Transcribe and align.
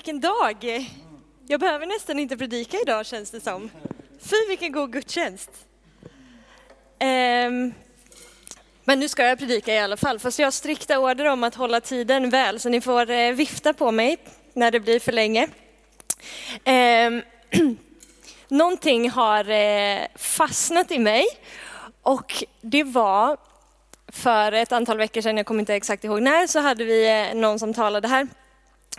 Vilken 0.00 0.20
dag! 0.20 0.86
Jag 1.46 1.60
behöver 1.60 1.86
nästan 1.86 2.18
inte 2.18 2.36
predika 2.36 2.76
idag 2.82 3.06
känns 3.06 3.30
det 3.30 3.40
som. 3.40 3.70
Fy 4.20 4.36
vilken 4.48 4.72
god 4.72 4.92
gudstjänst! 4.92 5.50
Um, 7.00 7.74
men 8.84 9.00
nu 9.00 9.08
ska 9.08 9.24
jag 9.24 9.38
predika 9.38 9.74
i 9.74 9.78
alla 9.78 9.96
fall, 9.96 10.18
fast 10.18 10.38
jag 10.38 10.46
har 10.46 10.50
strikta 10.50 10.98
order 10.98 11.24
om 11.24 11.44
att 11.44 11.54
hålla 11.54 11.80
tiden 11.80 12.30
väl, 12.30 12.60
så 12.60 12.68
ni 12.68 12.80
får 12.80 13.10
eh, 13.10 13.32
vifta 13.32 13.72
på 13.72 13.90
mig 13.90 14.16
när 14.52 14.70
det 14.70 14.80
blir 14.80 15.00
för 15.00 15.12
länge. 15.12 15.48
Um, 16.64 17.22
någonting 18.48 19.10
har 19.10 19.50
eh, 19.50 20.06
fastnat 20.14 20.90
i 20.90 20.98
mig 20.98 21.26
och 22.02 22.44
det 22.60 22.84
var 22.84 23.36
för 24.08 24.52
ett 24.52 24.72
antal 24.72 24.98
veckor 24.98 25.20
sedan, 25.20 25.36
jag 25.36 25.46
kommer 25.46 25.60
inte 25.60 25.74
exakt 25.74 26.04
ihåg 26.04 26.22
när, 26.22 26.46
så 26.46 26.60
hade 26.60 26.84
vi 26.84 27.28
eh, 27.30 27.34
någon 27.34 27.58
som 27.58 27.74
talade 27.74 28.08
här 28.08 28.28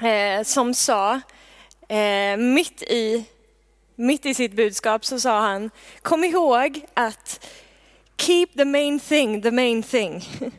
eh, 0.01 0.43
som 0.43 0.73
sa, 0.73 1.21
eh, 1.89 2.37
mitt, 2.37 2.81
i, 2.81 3.25
mitt 3.95 4.25
i 4.25 4.33
sitt 4.33 4.53
budskap 4.53 5.05
så 5.05 5.19
sa 5.19 5.39
han, 5.39 5.69
kom 6.01 6.23
ihåg 6.23 6.85
att 6.93 7.47
keep 8.17 8.47
the 8.57 8.65
main 8.65 8.99
thing, 8.99 9.41
the 9.41 9.51
main 9.51 9.83
thing. 9.83 10.23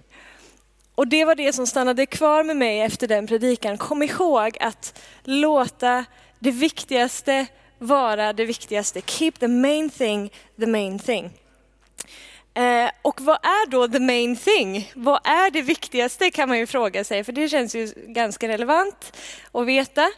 Och 0.95 1.09
det 1.09 1.24
var 1.24 1.34
det 1.34 1.52
som 1.52 1.66
stannade 1.66 2.06
kvar 2.06 2.45
med 2.45 2.56
mig 2.56 2.80
efter 2.80 3.09
den 3.09 3.26
predikan. 3.26 3.78
Kom 3.78 4.02
ihåg 4.02 4.56
att 4.60 5.00
låta 5.24 6.04
det 6.38 6.51
viktigaste 6.51 7.46
vara 7.78 8.32
det 8.32 8.45
viktigaste. 8.45 9.01
Keep 9.01 9.32
the 9.32 9.48
main 9.48 9.90
thing, 9.90 10.30
the 10.60 10.66
main 10.66 10.98
thing. 10.98 11.30
Eh, 12.55 12.91
och 13.02 13.20
vad 13.20 13.37
är 13.37 13.70
då 13.70 13.88
the 13.88 13.98
main 13.98 14.37
thing? 14.37 14.93
Vad 14.95 15.20
är 15.24 15.51
det 15.51 15.62
viktigaste 15.62 16.30
kan 16.30 16.48
man 16.48 16.59
ju 16.59 16.66
fråga 16.66 17.05
sig, 17.05 17.24
för 17.24 17.33
det 17.33 17.48
känns 17.48 17.74
ju 17.74 17.93
ganska 17.97 18.48
relevant 18.48 19.19
att 19.52 19.66
veta. 19.66 20.10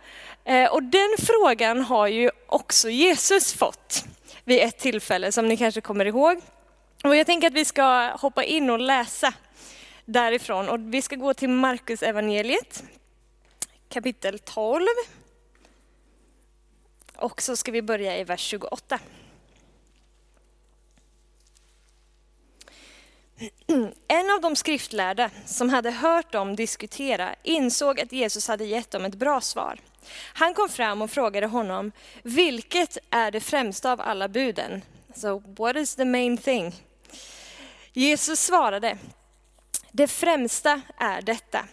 Eh, 0.45 0.73
och 0.73 0.83
den 0.83 1.15
frågan 1.19 1.81
har 1.81 2.07
ju 2.07 2.31
också 2.47 2.91
Jesus 2.91 3.55
fått 3.55 4.05
vid 4.45 4.61
ett 4.61 4.79
tillfälle 4.79 5.33
som 5.33 5.49
ni 5.49 5.57
kanske 5.57 5.81
kommer 5.81 6.05
ihåg. 6.05 6.41
Och 7.05 7.17
jag 7.17 7.27
tänker 7.27 7.49
att 7.49 7.55
vi 7.55 7.65
ska 7.65 8.17
hoppa 8.21 8.45
in 8.45 8.71
och 8.71 8.79
läsa 8.79 9.33
därifrån 10.05 10.69
och 10.69 10.95
vi 10.95 11.03
ska 11.03 11.17
gå 11.17 11.35
till 11.35 11.49
Markus 11.49 12.03
evangeliet 12.03 12.85
kapitel 13.89 14.39
12. 14.39 14.87
Och 17.17 17.43
så 17.43 17.57
ska 17.57 17.73
vi 17.73 17.83
börja 17.83 18.19
i 18.19 18.25
vers 18.25 18.41
28. 18.41 18.99
En 24.09 24.31
av 24.31 24.41
de 24.41 24.57
skriftlärda 24.57 25.31
som 25.47 25.69
hade 25.69 25.91
hört 25.91 26.33
dem 26.33 26.57
diskutera 26.57 27.35
insåg 27.43 28.01
att 28.01 28.13
Jesus 28.13 28.49
hade 28.49 28.65
gett 28.65 28.91
dem 28.91 29.05
ett 29.05 29.15
bra 29.15 29.41
svar. 29.41 29.81
Han 30.35 30.55
kom 30.55 30.69
fram 30.69 31.03
och 31.03 31.11
frågade 31.11 31.47
honom, 31.47 31.93
vilket 32.23 32.99
är 33.11 33.31
det 33.31 33.41
främsta 33.41 33.93
av 33.93 34.01
alla 34.01 34.29
buden? 34.29 34.83
So, 35.15 35.43
what 35.57 35.77
is 35.77 35.95
the 35.95 36.05
main 36.05 36.39
thing? 36.39 36.75
Jesus 37.93 38.41
svarade, 38.41 38.99
det 39.93 40.09
främsta 40.09 40.81
är 40.99 41.23
detta. 41.23 41.65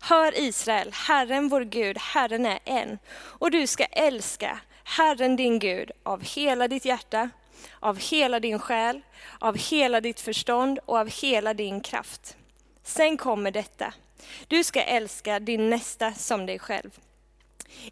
Hör 0.00 0.38
Israel, 0.38 0.90
Herren 0.92 1.48
vår 1.48 1.60
Gud, 1.60 1.98
Herren 1.98 2.46
är 2.46 2.58
en. 2.64 2.98
Och 3.14 3.50
du 3.50 3.66
ska 3.66 3.84
älska 3.84 4.60
Herren 4.84 5.36
din 5.36 5.58
Gud 5.58 5.90
av 6.02 6.22
hela 6.22 6.68
ditt 6.68 6.84
hjärta, 6.84 7.30
av 7.80 7.98
hela 7.98 8.40
din 8.40 8.58
själ, 8.58 9.00
av 9.38 9.56
hela 9.56 10.00
ditt 10.00 10.20
förstånd 10.20 10.78
och 10.84 10.98
av 10.98 11.10
hela 11.10 11.54
din 11.54 11.80
kraft. 11.80 12.36
Sen 12.82 13.16
kommer 13.16 13.50
detta. 13.50 13.94
Du 14.48 14.64
ska 14.64 14.82
älska 14.82 15.40
din 15.40 15.70
nästa 15.70 16.14
som 16.14 16.46
dig 16.46 16.58
själv. 16.58 16.90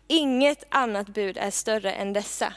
Inget 0.07 0.65
annat 0.69 1.09
bud 1.09 1.37
är 1.37 1.51
större 1.51 1.93
än 1.93 2.13
dessa. 2.13 2.53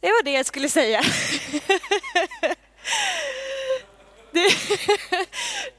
Det 0.00 0.08
var 0.08 0.22
det 0.22 0.32
jag 0.32 0.46
skulle 0.46 0.68
säga. 0.68 1.02
Det, 4.32 4.48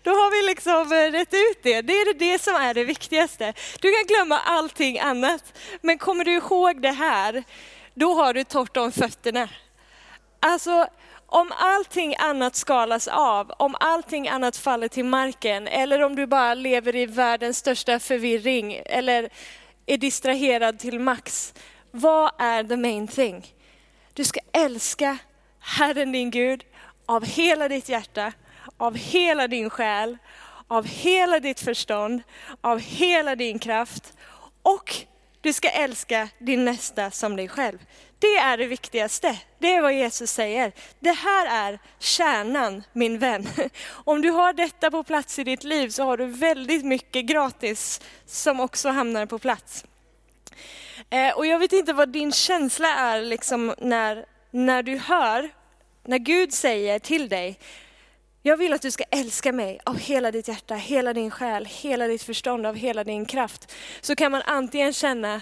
då 0.03 0.12
har 0.12 0.31
vi 0.31 0.47
liksom 0.47 0.91
eh, 0.91 1.12
rätt 1.12 1.33
ut 1.33 1.63
det. 1.63 1.81
Det 1.81 1.94
är 1.94 2.13
det 2.13 2.41
som 2.41 2.56
är 2.56 2.73
det 2.73 2.83
viktigaste. 2.83 3.53
Du 3.79 3.91
kan 3.91 4.06
glömma 4.07 4.39
allting 4.39 5.00
annat, 5.00 5.44
men 5.81 5.97
kommer 5.97 6.25
du 6.25 6.33
ihåg 6.33 6.81
det 6.81 6.91
här, 6.91 7.44
då 7.93 8.13
har 8.13 8.33
du 8.33 8.43
torrt 8.43 8.77
om 8.77 8.91
fötterna. 8.91 9.49
Alltså, 10.39 10.87
om 11.25 11.51
allting 11.57 12.15
annat 12.19 12.55
skalas 12.55 13.07
av, 13.07 13.51
om 13.57 13.75
allting 13.79 14.27
annat 14.27 14.57
faller 14.57 14.87
till 14.87 15.05
marken, 15.05 15.67
eller 15.67 16.03
om 16.03 16.15
du 16.15 16.27
bara 16.27 16.53
lever 16.53 16.95
i 16.95 17.05
världens 17.05 17.57
största 17.57 17.99
förvirring, 17.99 18.81
eller 18.85 19.29
är 19.85 19.97
distraherad 19.97 20.79
till 20.79 20.99
max. 20.99 21.53
Vad 21.91 22.31
är 22.37 22.63
the 22.63 22.77
main 22.77 23.07
thing? 23.07 23.53
Du 24.13 24.23
ska 24.23 24.39
älska 24.51 25.17
Herren 25.59 26.11
din 26.11 26.31
Gud 26.31 26.63
av 27.05 27.25
hela 27.25 27.67
ditt 27.67 27.89
hjärta, 27.89 28.33
av 28.77 28.95
hela 28.95 29.47
din 29.47 29.69
själ, 29.69 30.17
av 30.67 30.85
hela 30.85 31.39
ditt 31.39 31.59
förstånd, 31.59 32.21
av 32.61 32.79
hela 32.79 33.35
din 33.35 33.59
kraft 33.59 34.13
och 34.61 34.95
du 35.43 35.53
ska 35.53 35.69
älska 35.69 36.29
din 36.39 36.65
nästa 36.65 37.11
som 37.11 37.35
dig 37.35 37.47
själv. 37.47 37.77
Det 38.19 38.35
är 38.35 38.57
det 38.57 38.65
viktigaste. 38.65 39.39
Det 39.59 39.73
är 39.73 39.81
vad 39.81 39.93
Jesus 39.93 40.31
säger. 40.31 40.71
Det 40.99 41.11
här 41.11 41.69
är 41.69 41.79
kärnan, 41.99 42.83
min 42.93 43.19
vän. 43.19 43.47
Om 44.03 44.21
du 44.21 44.29
har 44.29 44.53
detta 44.53 44.91
på 44.91 45.03
plats 45.03 45.39
i 45.39 45.43
ditt 45.43 45.63
liv 45.63 45.89
så 45.89 46.03
har 46.03 46.17
du 46.17 46.25
väldigt 46.25 46.85
mycket 46.85 47.25
gratis 47.25 48.01
som 48.25 48.59
också 48.59 48.89
hamnar 48.89 49.25
på 49.25 49.39
plats. 49.39 49.85
Eh, 51.09 51.37
och 51.37 51.45
jag 51.45 51.59
vet 51.59 51.73
inte 51.73 51.93
vad 51.93 52.09
din 52.09 52.31
känsla 52.31 52.95
är 52.95 53.21
liksom 53.21 53.75
när, 53.77 54.25
när 54.51 54.83
du 54.83 54.97
hör, 54.97 55.49
när 56.03 56.17
Gud 56.17 56.53
säger 56.53 56.99
till 56.99 57.29
dig, 57.29 57.59
jag 58.45 58.57
vill 58.57 58.73
att 58.73 58.81
du 58.81 58.91
ska 58.91 59.03
älska 59.03 59.51
mig 59.51 59.79
av 59.83 59.97
hela 59.97 60.31
ditt 60.31 60.47
hjärta, 60.47 60.75
hela 60.75 61.13
din 61.13 61.31
själ, 61.31 61.65
hela 61.65 62.07
ditt 62.07 62.23
förstånd, 62.23 62.65
av 62.65 62.75
hela 62.75 63.03
din 63.03 63.25
kraft. 63.25 63.73
Så 64.01 64.15
kan 64.15 64.31
man 64.31 64.41
antingen 64.45 64.93
känna, 64.93 65.41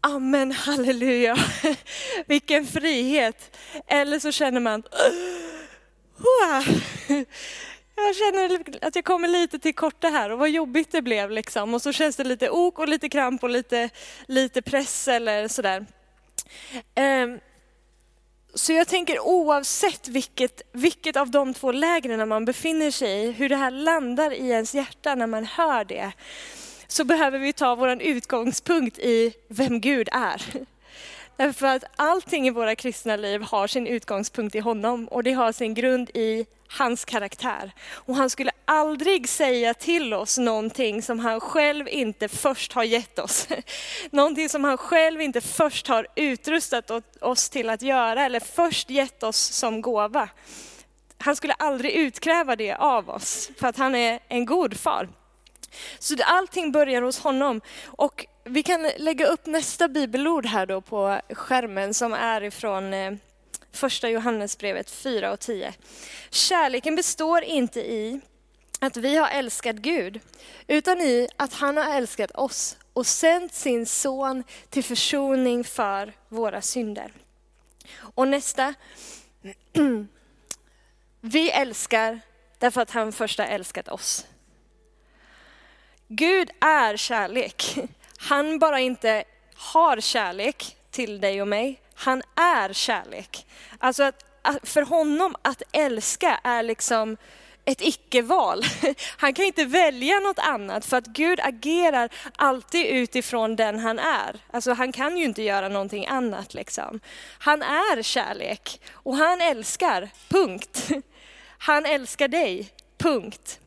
amen, 0.00 0.52
halleluja, 0.52 1.36
vilken 2.26 2.66
frihet. 2.66 3.56
Eller 3.86 4.18
så 4.18 4.32
känner 4.32 4.60
man, 4.60 4.82
jag 7.96 8.16
känner 8.16 8.62
att 8.86 8.96
jag 8.96 9.04
kommer 9.04 9.28
lite 9.28 9.58
till 9.58 9.74
korta 9.74 10.08
här 10.08 10.30
och 10.30 10.38
vad 10.38 10.50
jobbigt 10.50 10.92
det 10.92 11.02
blev 11.02 11.30
liksom. 11.30 11.74
Och 11.74 11.82
så 11.82 11.92
känns 11.92 12.16
det 12.16 12.24
lite 12.24 12.50
ok 12.50 12.78
och 12.78 12.88
lite 12.88 13.08
kramp 13.08 13.42
och 13.42 13.50
lite, 13.50 13.90
lite 14.26 14.62
press 14.62 15.08
eller 15.08 15.48
sådär. 15.48 15.86
Ehm, 16.94 17.38
så 18.56 18.72
jag 18.72 18.88
tänker 18.88 19.20
oavsett 19.20 20.08
vilket, 20.08 20.62
vilket 20.72 21.16
av 21.16 21.30
de 21.30 21.54
två 21.54 21.72
lägren 21.72 22.28
man 22.28 22.44
befinner 22.44 22.90
sig 22.90 23.24
i, 23.24 23.32
hur 23.32 23.48
det 23.48 23.56
här 23.56 23.70
landar 23.70 24.30
i 24.32 24.48
ens 24.50 24.74
hjärta 24.74 25.14
när 25.14 25.26
man 25.26 25.44
hör 25.44 25.84
det, 25.84 26.12
så 26.86 27.04
behöver 27.04 27.38
vi 27.38 27.52
ta 27.52 27.74
vår 27.74 28.02
utgångspunkt 28.02 28.98
i 28.98 29.32
vem 29.48 29.80
Gud 29.80 30.08
är. 30.12 30.42
Därför 31.36 31.66
att 31.66 31.84
allting 31.96 32.46
i 32.46 32.50
våra 32.50 32.74
kristna 32.74 33.16
liv 33.16 33.42
har 33.42 33.66
sin 33.66 33.86
utgångspunkt 33.86 34.54
i 34.54 34.58
honom 34.58 35.08
och 35.08 35.22
det 35.22 35.32
har 35.32 35.52
sin 35.52 35.74
grund 35.74 36.10
i 36.14 36.46
hans 36.68 37.04
karaktär. 37.04 37.72
Och 37.88 38.16
han 38.16 38.30
skulle 38.30 38.50
aldrig 38.64 39.28
säga 39.28 39.74
till 39.74 40.14
oss 40.14 40.38
någonting 40.38 41.02
som 41.02 41.18
han 41.18 41.40
själv 41.40 41.88
inte 41.88 42.28
först 42.28 42.72
har 42.72 42.84
gett 42.84 43.18
oss. 43.18 43.48
Någonting 44.10 44.48
som 44.48 44.64
han 44.64 44.78
själv 44.78 45.20
inte 45.20 45.40
först 45.40 45.88
har 45.88 46.06
utrustat 46.14 46.90
oss 47.20 47.48
till 47.50 47.70
att 47.70 47.82
göra 47.82 48.24
eller 48.24 48.40
först 48.40 48.90
gett 48.90 49.22
oss 49.22 49.36
som 49.36 49.80
gåva. 49.80 50.28
Han 51.18 51.36
skulle 51.36 51.52
aldrig 51.52 51.92
utkräva 51.92 52.56
det 52.56 52.74
av 52.74 53.10
oss 53.10 53.50
för 53.58 53.66
att 53.66 53.76
han 53.76 53.94
är 53.94 54.20
en 54.28 54.46
god 54.46 54.76
far. 54.76 55.08
Så 55.98 56.16
allting 56.24 56.72
börjar 56.72 57.02
hos 57.02 57.18
honom. 57.18 57.60
Och 57.84 58.26
vi 58.44 58.62
kan 58.62 58.90
lägga 58.98 59.26
upp 59.26 59.46
nästa 59.46 59.88
bibelord 59.88 60.46
här 60.46 60.66
då 60.66 60.80
på 60.80 61.20
skärmen 61.30 61.94
som 61.94 62.12
är 62.14 62.44
ifrån 62.44 62.94
eh, 62.94 63.12
första 63.76 64.08
Johannesbrevet 64.08 64.90
4 64.90 65.32
och 65.32 65.40
10. 65.40 65.74
Kärleken 66.30 66.96
består 66.96 67.42
inte 67.42 67.80
i 67.80 68.20
att 68.80 68.96
vi 68.96 69.16
har 69.16 69.28
älskat 69.28 69.76
Gud, 69.76 70.20
utan 70.66 71.00
i 71.00 71.28
att 71.36 71.52
han 71.52 71.76
har 71.76 71.94
älskat 71.94 72.30
oss 72.30 72.76
och 72.92 73.06
sänt 73.06 73.54
sin 73.54 73.86
son 73.86 74.44
till 74.70 74.84
försoning 74.84 75.64
för 75.64 76.12
våra 76.28 76.62
synder. 76.62 77.12
Och 77.98 78.28
nästa, 78.28 78.74
vi 81.20 81.50
älskar 81.50 82.20
därför 82.58 82.80
att 82.80 82.90
han 82.90 83.12
först 83.12 83.38
har 83.38 83.46
älskat 83.46 83.88
oss. 83.88 84.26
Gud 86.08 86.50
är 86.60 86.96
kärlek. 86.96 87.78
Han 88.18 88.58
bara 88.58 88.80
inte 88.80 89.24
har 89.54 90.00
kärlek 90.00 90.76
till 90.90 91.20
dig 91.20 91.42
och 91.42 91.48
mig, 91.48 91.80
han 91.96 92.22
är 92.34 92.72
kärlek. 92.72 93.46
Alltså 93.78 94.02
att, 94.02 94.24
att 94.42 94.68
för 94.68 94.82
honom 94.82 95.36
att 95.42 95.62
älska 95.72 96.40
är 96.44 96.62
liksom 96.62 97.16
ett 97.66 97.80
icke-val. 97.80 98.62
Han 99.16 99.34
kan 99.34 99.44
inte 99.44 99.64
välja 99.64 100.20
något 100.20 100.38
annat 100.38 100.84
för 100.84 100.96
att 100.96 101.06
Gud 101.06 101.40
agerar 101.42 102.08
alltid 102.36 102.86
utifrån 102.86 103.56
den 103.56 103.78
han 103.78 103.98
är. 103.98 104.36
Alltså 104.50 104.72
han 104.72 104.92
kan 104.92 105.18
ju 105.18 105.24
inte 105.24 105.42
göra 105.42 105.68
någonting 105.68 106.06
annat 106.06 106.54
liksom. 106.54 107.00
Han 107.38 107.62
är 107.62 108.02
kärlek 108.02 108.80
och 108.92 109.16
han 109.16 109.40
älskar, 109.40 110.10
punkt. 110.28 110.88
Han 111.58 111.86
älskar 111.86 112.28
dig, 112.28 112.70
punkt. 112.98 113.60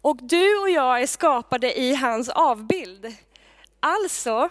Och 0.00 0.16
du 0.20 0.58
och 0.58 0.70
jag 0.70 1.02
är 1.02 1.06
skapade 1.06 1.80
i 1.80 1.94
hans 1.94 2.28
avbild. 2.28 3.14
Alltså, 3.80 4.48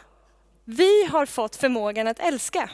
vi 0.69 1.05
har 1.05 1.25
fått 1.25 1.55
förmågan 1.55 2.07
att 2.07 2.19
älska. 2.19 2.69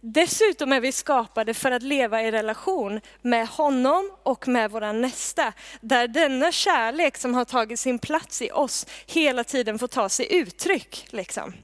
Dessutom 0.00 0.72
är 0.72 0.80
vi 0.80 0.92
skapade 0.92 1.54
för 1.54 1.70
att 1.70 1.82
leva 1.82 2.22
i 2.22 2.30
relation 2.30 3.00
med 3.22 3.48
honom 3.48 4.10
och 4.22 4.48
med 4.48 4.70
våra 4.70 4.92
nästa. 4.92 5.52
Där 5.80 6.08
denna 6.08 6.52
kärlek 6.52 7.16
som 7.16 7.34
har 7.34 7.44
tagit 7.44 7.80
sin 7.80 7.98
plats 7.98 8.42
i 8.42 8.50
oss 8.50 8.86
hela 9.06 9.44
tiden 9.44 9.78
får 9.78 9.86
ta 9.88 10.08
sig 10.08 10.34
uttryck. 10.34 11.06
Liksom. 11.10 11.54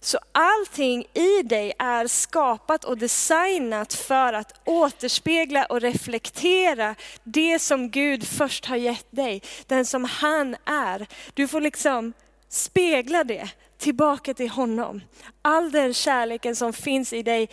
Så 0.00 0.18
allting 0.32 1.06
i 1.14 1.42
dig 1.42 1.72
är 1.78 2.06
skapat 2.06 2.84
och 2.84 2.98
designat 2.98 3.94
för 3.94 4.32
att 4.32 4.60
återspegla 4.64 5.64
och 5.64 5.80
reflektera 5.80 6.94
det 7.24 7.58
som 7.58 7.90
Gud 7.90 8.26
först 8.26 8.66
har 8.66 8.76
gett 8.76 9.06
dig, 9.10 9.42
den 9.66 9.86
som 9.86 10.04
han 10.04 10.56
är. 10.64 11.06
Du 11.34 11.48
får 11.48 11.60
liksom 11.60 12.12
spegla 12.50 13.24
det 13.24 13.50
tillbaka 13.78 14.34
till 14.34 14.48
honom. 14.48 15.00
All 15.42 15.72
den 15.72 15.94
kärleken 15.94 16.56
som 16.56 16.72
finns 16.72 17.12
i 17.12 17.22
dig 17.22 17.48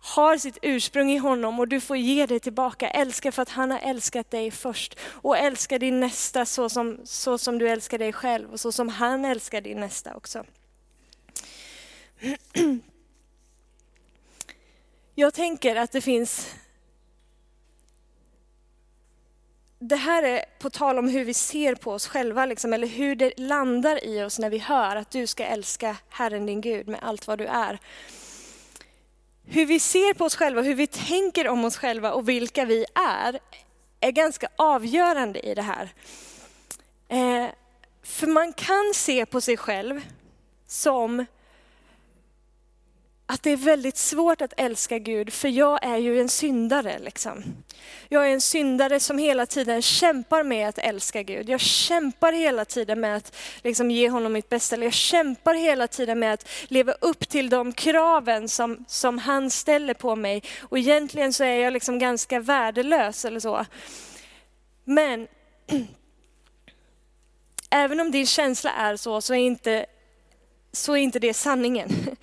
har 0.00 0.36
sitt 0.36 0.58
ursprung 0.62 1.10
i 1.10 1.16
honom 1.16 1.60
och 1.60 1.68
du 1.68 1.80
får 1.80 1.96
ge 1.96 2.26
det 2.26 2.40
tillbaka. 2.40 2.90
Älska 2.90 3.32
för 3.32 3.42
att 3.42 3.48
han 3.48 3.70
har 3.70 3.78
älskat 3.78 4.30
dig 4.30 4.50
först. 4.50 4.98
Och 5.00 5.38
älska 5.38 5.78
din 5.78 6.00
nästa 6.00 6.46
så 6.46 6.68
som, 6.68 7.00
så 7.04 7.38
som 7.38 7.58
du 7.58 7.68
älskar 7.68 7.98
dig 7.98 8.12
själv 8.12 8.52
och 8.52 8.60
så 8.60 8.72
som 8.72 8.88
han 8.88 9.24
älskar 9.24 9.60
din 9.60 9.80
nästa 9.80 10.16
också. 10.16 10.44
Jag 15.14 15.34
tänker 15.34 15.76
att 15.76 15.92
det 15.92 16.00
finns 16.00 16.54
det 19.78 19.96
här 19.96 20.22
är 20.22 20.44
på 20.58 20.70
tal 20.70 20.98
om 20.98 21.08
hur 21.08 21.24
vi 21.24 21.34
ser 21.34 21.74
på 21.74 21.92
oss 21.92 22.06
själva, 22.06 22.46
liksom, 22.46 22.72
eller 22.72 22.86
hur 22.86 23.14
det 23.14 23.38
landar 23.38 24.04
i 24.04 24.22
oss 24.22 24.38
när 24.38 24.50
vi 24.50 24.58
hör 24.58 24.96
att 24.96 25.10
du 25.10 25.26
ska 25.26 25.44
älska 25.44 25.96
Herren 26.08 26.46
din 26.46 26.60
Gud 26.60 26.88
med 26.88 27.00
allt 27.02 27.26
vad 27.26 27.38
du 27.38 27.46
är. 27.46 27.78
Hur 29.44 29.66
vi 29.66 29.80
ser 29.80 30.14
på 30.14 30.24
oss 30.24 30.36
själva, 30.36 30.62
hur 30.62 30.74
vi 30.74 30.86
tänker 30.86 31.48
om 31.48 31.64
oss 31.64 31.76
själva 31.76 32.12
och 32.12 32.28
vilka 32.28 32.64
vi 32.64 32.86
är, 32.94 33.38
är 34.00 34.10
ganska 34.10 34.48
avgörande 34.56 35.40
i 35.48 35.54
det 35.54 35.62
här. 35.62 35.88
Eh, 37.08 37.50
för 38.02 38.26
man 38.26 38.52
kan 38.52 38.92
se 38.94 39.26
på 39.26 39.40
sig 39.40 39.56
själv 39.56 40.00
som 40.66 41.26
att 43.30 43.42
det 43.42 43.50
är 43.50 43.56
väldigt 43.56 43.96
svårt 43.96 44.42
att 44.42 44.52
älska 44.56 44.98
Gud, 44.98 45.32
för 45.32 45.48
jag 45.48 45.84
är 45.84 45.96
ju 45.96 46.20
en 46.20 46.28
syndare. 46.28 46.98
Liksom. 46.98 47.44
Jag 48.08 48.26
är 48.28 48.32
en 48.32 48.40
syndare 48.40 49.00
som 49.00 49.18
hela 49.18 49.46
tiden 49.46 49.82
kämpar 49.82 50.42
med 50.42 50.68
att 50.68 50.78
älska 50.78 51.22
Gud. 51.22 51.48
Jag 51.48 51.60
kämpar 51.60 52.32
hela 52.32 52.64
tiden 52.64 53.00
med 53.00 53.16
att 53.16 53.36
liksom, 53.62 53.90
ge 53.90 54.08
honom 54.08 54.32
mitt 54.32 54.48
bästa. 54.48 54.76
Jag 54.76 54.92
kämpar 54.92 55.54
hela 55.54 55.86
tiden 55.86 56.18
med 56.18 56.34
att 56.34 56.48
leva 56.68 56.92
upp 56.92 57.28
till 57.28 57.50
de 57.50 57.72
kraven 57.72 58.48
som, 58.48 58.84
som 58.88 59.18
han 59.18 59.50
ställer 59.50 59.94
på 59.94 60.16
mig. 60.16 60.42
Och 60.60 60.78
egentligen 60.78 61.32
så 61.32 61.44
är 61.44 61.56
jag 61.56 61.72
liksom 61.72 61.98
ganska 61.98 62.40
värdelös 62.40 63.24
eller 63.24 63.40
så. 63.40 63.66
Men 64.84 65.28
även 67.70 68.00
om 68.00 68.10
din 68.10 68.26
känsla 68.26 68.72
är 68.72 68.96
så, 68.96 69.20
så 69.20 69.34
är 69.34 69.38
inte 69.38 69.86
så 70.78 70.92
är 70.92 70.96
inte 70.96 71.18
det 71.18 71.34
sanningen. 71.34 72.16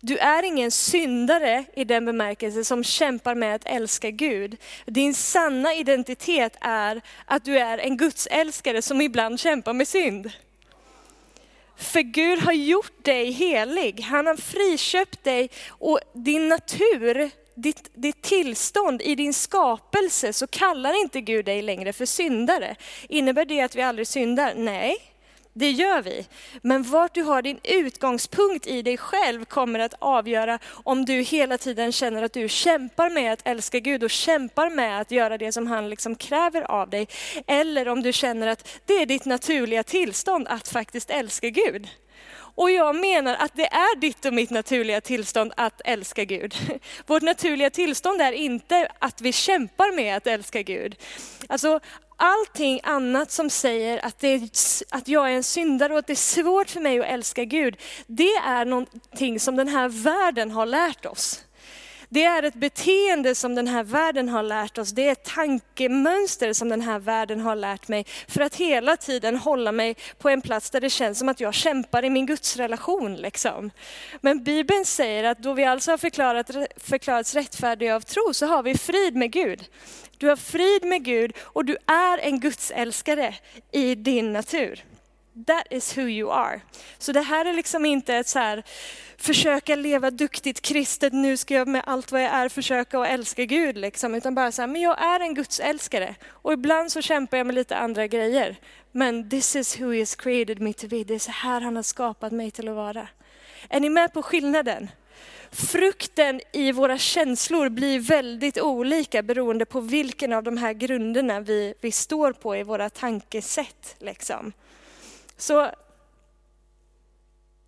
Du 0.00 0.18
är 0.18 0.42
ingen 0.42 0.70
syndare 0.70 1.64
i 1.74 1.84
den 1.84 2.04
bemärkelse 2.04 2.64
som 2.64 2.84
kämpar 2.84 3.34
med 3.34 3.54
att 3.54 3.66
älska 3.66 4.10
Gud. 4.10 4.56
Din 4.86 5.14
sanna 5.14 5.74
identitet 5.74 6.56
är 6.60 7.00
att 7.24 7.44
du 7.44 7.58
är 7.58 7.78
en 7.78 7.96
gudsälskare 7.96 8.82
som 8.82 9.00
ibland 9.00 9.40
kämpar 9.40 9.72
med 9.72 9.88
synd. 9.88 10.30
För 11.76 12.00
Gud 12.00 12.38
har 12.38 12.52
gjort 12.52 13.04
dig 13.04 13.30
helig, 13.30 14.00
han 14.00 14.26
har 14.26 14.36
friköpt 14.36 15.24
dig 15.24 15.50
och 15.68 16.00
din 16.12 16.48
natur, 16.48 17.30
ditt, 17.54 17.90
ditt 17.94 18.22
tillstånd 18.22 19.02
i 19.02 19.14
din 19.14 19.34
skapelse 19.34 20.32
så 20.32 20.46
kallar 20.46 21.00
inte 21.00 21.20
Gud 21.20 21.44
dig 21.44 21.62
längre 21.62 21.92
för 21.92 22.06
syndare. 22.06 22.76
Innebär 23.08 23.44
det 23.44 23.60
att 23.60 23.76
vi 23.76 23.82
aldrig 23.82 24.06
syndar? 24.06 24.54
Nej, 24.56 25.11
det 25.54 25.70
gör 25.70 26.02
vi. 26.02 26.26
Men 26.62 26.82
vart 26.82 27.14
du 27.14 27.22
har 27.22 27.42
din 27.42 27.60
utgångspunkt 27.64 28.66
i 28.66 28.82
dig 28.82 28.96
själv 28.96 29.44
kommer 29.44 29.78
att 29.78 29.94
avgöra 29.98 30.58
om 30.84 31.04
du 31.04 31.12
hela 31.12 31.58
tiden 31.58 31.92
känner 31.92 32.22
att 32.22 32.32
du 32.32 32.48
kämpar 32.48 33.10
med 33.10 33.32
att 33.32 33.42
älska 33.44 33.78
Gud 33.78 34.04
och 34.04 34.10
kämpar 34.10 34.70
med 34.70 35.00
att 35.00 35.10
göra 35.10 35.38
det 35.38 35.52
som 35.52 35.66
han 35.66 35.90
liksom 35.90 36.14
kräver 36.14 36.62
av 36.70 36.90
dig. 36.90 37.08
Eller 37.46 37.88
om 37.88 38.02
du 38.02 38.12
känner 38.12 38.46
att 38.46 38.80
det 38.86 38.94
är 38.94 39.06
ditt 39.06 39.24
naturliga 39.24 39.82
tillstånd 39.82 40.46
att 40.48 40.68
faktiskt 40.68 41.10
älska 41.10 41.48
Gud. 41.48 41.88
Och 42.54 42.70
jag 42.70 42.96
menar 42.96 43.34
att 43.34 43.56
det 43.56 43.66
är 43.66 43.96
ditt 43.96 44.24
och 44.24 44.34
mitt 44.34 44.50
naturliga 44.50 45.00
tillstånd 45.00 45.52
att 45.56 45.80
älska 45.84 46.24
Gud. 46.24 46.54
Vårt 47.06 47.22
naturliga 47.22 47.70
tillstånd 47.70 48.20
är 48.20 48.32
inte 48.32 48.88
att 48.98 49.20
vi 49.20 49.32
kämpar 49.32 49.96
med 49.96 50.16
att 50.16 50.26
älska 50.26 50.62
Gud. 50.62 50.96
Alltså 51.48 51.80
allting 52.22 52.80
annat 52.82 53.30
som 53.30 53.50
säger 53.50 54.04
att, 54.04 54.24
är, 54.24 54.48
att 54.90 55.08
jag 55.08 55.30
är 55.30 55.36
en 55.36 55.42
syndare 55.42 55.92
och 55.92 55.98
att 55.98 56.06
det 56.06 56.12
är 56.12 56.14
svårt 56.14 56.70
för 56.70 56.80
mig 56.80 57.00
att 57.00 57.06
älska 57.06 57.44
Gud, 57.44 57.76
det 58.06 58.34
är 58.34 58.64
någonting 58.64 59.40
som 59.40 59.56
den 59.56 59.68
här 59.68 59.88
världen 59.88 60.50
har 60.50 60.66
lärt 60.66 61.06
oss. 61.06 61.44
Det 62.08 62.24
är 62.24 62.42
ett 62.42 62.54
beteende 62.54 63.34
som 63.34 63.54
den 63.54 63.68
här 63.68 63.84
världen 63.84 64.28
har 64.28 64.42
lärt 64.42 64.78
oss. 64.78 64.90
Det 64.90 65.08
är 65.08 65.12
ett 65.12 65.24
tankemönster 65.24 66.52
som 66.52 66.68
den 66.68 66.80
här 66.80 66.98
världen 66.98 67.40
har 67.40 67.56
lärt 67.56 67.88
mig 67.88 68.06
för 68.28 68.40
att 68.40 68.54
hela 68.54 68.96
tiden 68.96 69.36
hålla 69.36 69.72
mig 69.72 69.96
på 70.18 70.28
en 70.28 70.42
plats 70.42 70.70
där 70.70 70.80
det 70.80 70.90
känns 70.90 71.18
som 71.18 71.28
att 71.28 71.40
jag 71.40 71.54
kämpar 71.54 72.04
i 72.04 72.10
min 72.10 72.26
gudsrelation. 72.26 73.16
Liksom. 73.16 73.70
Men 74.20 74.44
Bibeln 74.44 74.84
säger 74.84 75.24
att 75.24 75.38
då 75.38 75.52
vi 75.52 75.64
alltså 75.64 75.90
har 75.90 75.98
förklarat, 75.98 76.50
förklarats 76.76 77.34
rättfärdiga 77.34 77.96
av 77.96 78.00
tro 78.00 78.34
så 78.34 78.46
har 78.46 78.62
vi 78.62 78.78
frid 78.78 79.16
med 79.16 79.32
Gud. 79.32 79.64
Du 80.22 80.28
har 80.28 80.36
frid 80.36 80.84
med 80.84 81.04
Gud 81.04 81.32
och 81.42 81.64
du 81.64 81.76
är 81.86 82.18
en 82.18 82.40
gudsälskare 82.40 83.34
i 83.72 83.94
din 83.94 84.32
natur. 84.32 84.84
That 85.46 85.66
is 85.70 85.98
who 85.98 86.02
you 86.02 86.32
are. 86.32 86.60
Så 86.98 87.12
det 87.12 87.20
här 87.20 87.44
är 87.44 87.52
liksom 87.52 87.84
inte 87.84 88.14
ett 88.14 88.28
så 88.28 88.38
här, 88.38 88.62
försöka 89.16 89.76
leva 89.76 90.10
duktigt 90.10 90.62
kristet, 90.62 91.12
nu 91.12 91.36
ska 91.36 91.54
jag 91.54 91.68
med 91.68 91.82
allt 91.86 92.12
vad 92.12 92.22
jag 92.22 92.30
är 92.30 92.48
försöka 92.48 93.00
att 93.00 93.08
älska 93.08 93.44
Gud, 93.44 93.76
liksom. 93.76 94.14
utan 94.14 94.34
bara 94.34 94.52
så 94.52 94.62
här, 94.62 94.66
men 94.66 94.80
jag 94.80 95.02
är 95.02 95.20
en 95.20 95.34
gudsälskare. 95.34 96.14
Och 96.28 96.52
ibland 96.52 96.92
så 96.92 97.02
kämpar 97.02 97.36
jag 97.36 97.46
med 97.46 97.54
lite 97.54 97.76
andra 97.76 98.06
grejer. 98.06 98.56
Men 98.92 99.28
this 99.28 99.56
is 99.56 99.80
who 99.80 99.92
he 99.92 99.98
has 99.98 100.16
created 100.16 100.60
me 100.60 100.72
to 100.72 100.88
be, 100.88 101.04
det 101.04 101.14
är 101.14 101.18
så 101.18 101.32
här 101.32 101.60
han 101.60 101.76
har 101.76 101.82
skapat 101.82 102.32
mig 102.32 102.50
till 102.50 102.68
att 102.68 102.76
vara. 102.76 103.08
Är 103.68 103.80
ni 103.80 103.88
med 103.88 104.12
på 104.12 104.22
skillnaden? 104.22 104.88
Frukten 105.52 106.40
i 106.52 106.72
våra 106.72 106.98
känslor 106.98 107.68
blir 107.68 108.00
väldigt 108.00 108.58
olika 108.58 109.22
beroende 109.22 109.64
på 109.64 109.80
vilken 109.80 110.32
av 110.32 110.42
de 110.42 110.56
här 110.56 110.72
grunderna 110.72 111.40
vi, 111.40 111.74
vi 111.80 111.92
står 111.92 112.32
på 112.32 112.56
i 112.56 112.62
våra 112.62 112.90
tankesätt. 112.90 113.96
Liksom. 113.98 114.52
Så 115.36 115.70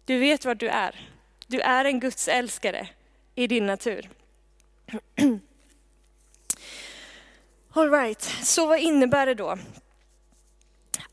du 0.04 0.18
vet 0.18 0.44
vad 0.44 0.58
du 0.58 0.68
är. 0.68 1.08
Du 1.46 1.60
är 1.60 1.84
en 1.84 2.00
Guds 2.00 2.28
älskare 2.28 2.88
i 3.34 3.46
din 3.46 3.66
natur. 3.66 4.10
All 7.72 7.90
right, 7.90 8.22
så 8.22 8.66
vad 8.66 8.78
innebär 8.78 9.26
det 9.26 9.34
då? 9.34 9.58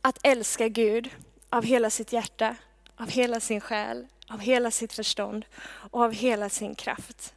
Att 0.01 0.19
älska 0.23 0.67
Gud 0.67 1.09
av 1.49 1.63
hela 1.63 1.89
sitt 1.89 2.13
hjärta, 2.13 2.55
av 2.95 3.09
hela 3.09 3.39
sin 3.39 3.61
själ, 3.61 4.07
av 4.33 4.39
hela 4.39 4.71
sitt 4.71 4.93
förstånd 4.93 5.45
och 5.91 6.01
av 6.01 6.13
hela 6.13 6.49
sin 6.49 6.75
kraft. 6.75 7.33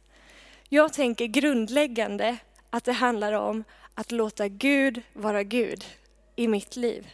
Jag 0.69 0.93
tänker 0.93 1.25
grundläggande 1.25 2.37
att 2.69 2.83
det 2.83 2.93
handlar 2.93 3.33
om 3.33 3.63
att 3.93 4.11
låta 4.11 4.47
Gud 4.47 5.01
vara 5.13 5.43
Gud 5.43 5.85
i 6.35 6.47
mitt 6.47 6.75
liv. 6.75 7.07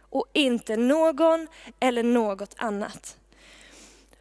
Och 0.00 0.26
inte 0.32 0.76
någon 0.76 1.48
eller 1.80 2.02
något 2.02 2.54
annat. 2.58 3.16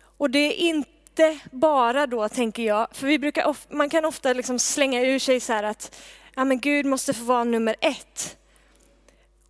Och 0.02 0.30
det 0.30 0.40
är 0.40 0.54
inte 0.54 1.40
bara 1.52 2.08
då, 2.08 2.30
tänker 2.30 2.64
jag, 2.64 2.88
för 2.92 3.08
vi 3.08 3.20
brukar, 3.20 3.56
man 3.70 3.90
kan 3.90 4.06
ofta 4.06 4.34
liksom 4.34 4.60
slänga 4.60 5.02
ur 5.02 5.20
sig 5.20 5.40
så 5.40 5.54
här 5.54 5.64
att 5.64 5.96
ja, 6.36 6.46
men 6.46 6.60
Gud 6.60 6.86
måste 6.86 7.14
få 7.14 7.24
vara 7.24 7.44
nummer 7.44 7.76
ett. 7.82 8.38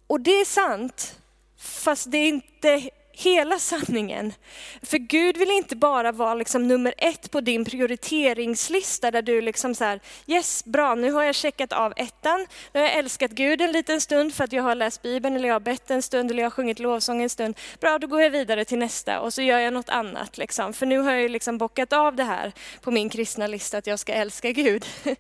Och 0.08 0.22
det 0.22 0.32
är 0.32 0.46
sant, 0.46 1.20
fast 1.58 2.12
det 2.12 2.18
är 2.18 2.28
inte 2.28 2.90
hela 3.20 3.60
sanningen. 3.60 4.34
För 4.82 4.98
Gud 4.98 5.38
vill 5.38 5.52
inte 5.52 5.76
bara 5.76 6.12
vara 6.12 6.34
liksom 6.34 6.68
nummer 6.68 6.94
ett 6.98 7.32
på 7.32 7.42
din 7.42 7.66
prioriteringslista 7.66 9.12
där 9.12 9.22
du 9.22 9.42
liksom 9.42 9.76
så 9.76 9.84
här, 9.84 10.00
yes 10.28 10.66
bra 10.66 10.96
nu 10.96 11.12
har 11.12 11.24
jag 11.24 11.36
checkat 11.36 11.74
av 11.74 11.94
ettan, 11.96 12.48
nu 12.74 12.80
har 12.80 12.88
jag 12.88 12.98
älskat 12.98 13.32
Gud 13.32 13.62
en 13.62 13.72
liten 13.72 14.02
stund 14.02 14.34
för 14.34 14.44
att 14.44 14.54
jag 14.54 14.64
har 14.64 14.76
läst 14.76 15.02
Bibeln 15.02 15.36
eller 15.36 15.48
jag 15.48 15.56
har 15.56 15.60
bett 15.60 15.92
en 15.92 16.02
stund 16.02 16.32
eller 16.32 16.44
jag 16.44 16.46
har 16.46 16.52
sjungit 16.52 16.80
lovsång 16.80 17.24
en 17.24 17.30
stund. 17.30 17.58
Bra, 17.80 17.98
då 17.98 18.08
går 18.08 18.22
jag 18.22 18.30
vidare 18.30 18.66
till 18.66 18.80
nästa 18.80 19.20
och 19.20 19.34
så 19.34 19.42
gör 19.42 19.60
jag 19.60 19.74
något 19.74 19.90
annat. 19.90 20.38
Liksom. 20.38 20.74
För 20.74 20.86
nu 20.86 21.00
har 21.00 21.12
jag 21.12 21.32
liksom 21.32 21.58
bockat 21.58 21.94
av 21.94 22.16
det 22.16 22.24
här 22.24 22.52
på 22.82 22.92
min 22.92 23.10
kristna 23.10 23.48
lista 23.48 23.78
att 23.78 23.88
jag 23.88 24.00
ska 24.00 24.14
älska 24.14 24.52
Gud. 24.52 24.86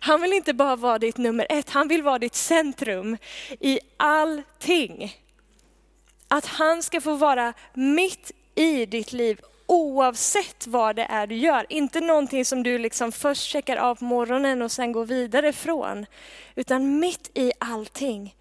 Han 0.00 0.20
vill 0.20 0.32
inte 0.32 0.54
bara 0.54 0.76
vara 0.76 0.98
ditt 0.98 1.16
nummer 1.16 1.46
ett, 1.48 1.70
han 1.70 1.88
vill 1.88 2.02
vara 2.02 2.18
ditt 2.18 2.34
centrum 2.34 3.16
i 3.60 3.80
allting. 3.96 5.21
Att 6.32 6.46
han 6.46 6.82
ska 6.82 7.00
få 7.00 7.14
vara 7.14 7.54
mitt 7.74 8.32
i 8.54 8.86
ditt 8.86 9.12
liv 9.12 9.40
oavsett 9.66 10.66
vad 10.66 10.96
det 10.96 11.02
är 11.02 11.26
du 11.26 11.36
gör. 11.36 11.66
Inte 11.68 12.00
någonting 12.00 12.44
som 12.44 12.62
du 12.62 12.78
liksom 12.78 13.12
först 13.12 13.42
checkar 13.42 13.76
av 13.76 13.94
på 13.94 14.04
morgonen 14.04 14.62
och 14.62 14.72
sen 14.72 14.92
går 14.92 15.04
vidare 15.04 15.52
från. 15.52 16.06
Utan 16.54 16.98
mitt 16.98 17.30
i 17.34 17.52
allting. 17.58 18.36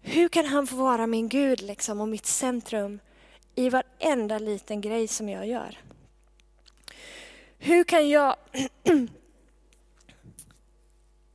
Hur 0.00 0.28
kan 0.28 0.46
han 0.46 0.66
få 0.66 0.76
vara 0.76 1.06
min 1.06 1.28
Gud 1.28 1.60
liksom 1.60 2.00
och 2.00 2.08
mitt 2.08 2.26
centrum 2.26 3.00
i 3.54 3.70
varenda 3.70 4.38
liten 4.38 4.80
grej 4.80 5.08
som 5.08 5.28
jag 5.28 5.46
gör? 5.46 5.78
Hur 7.58 7.84
kan 7.84 8.08
jag 8.08 8.36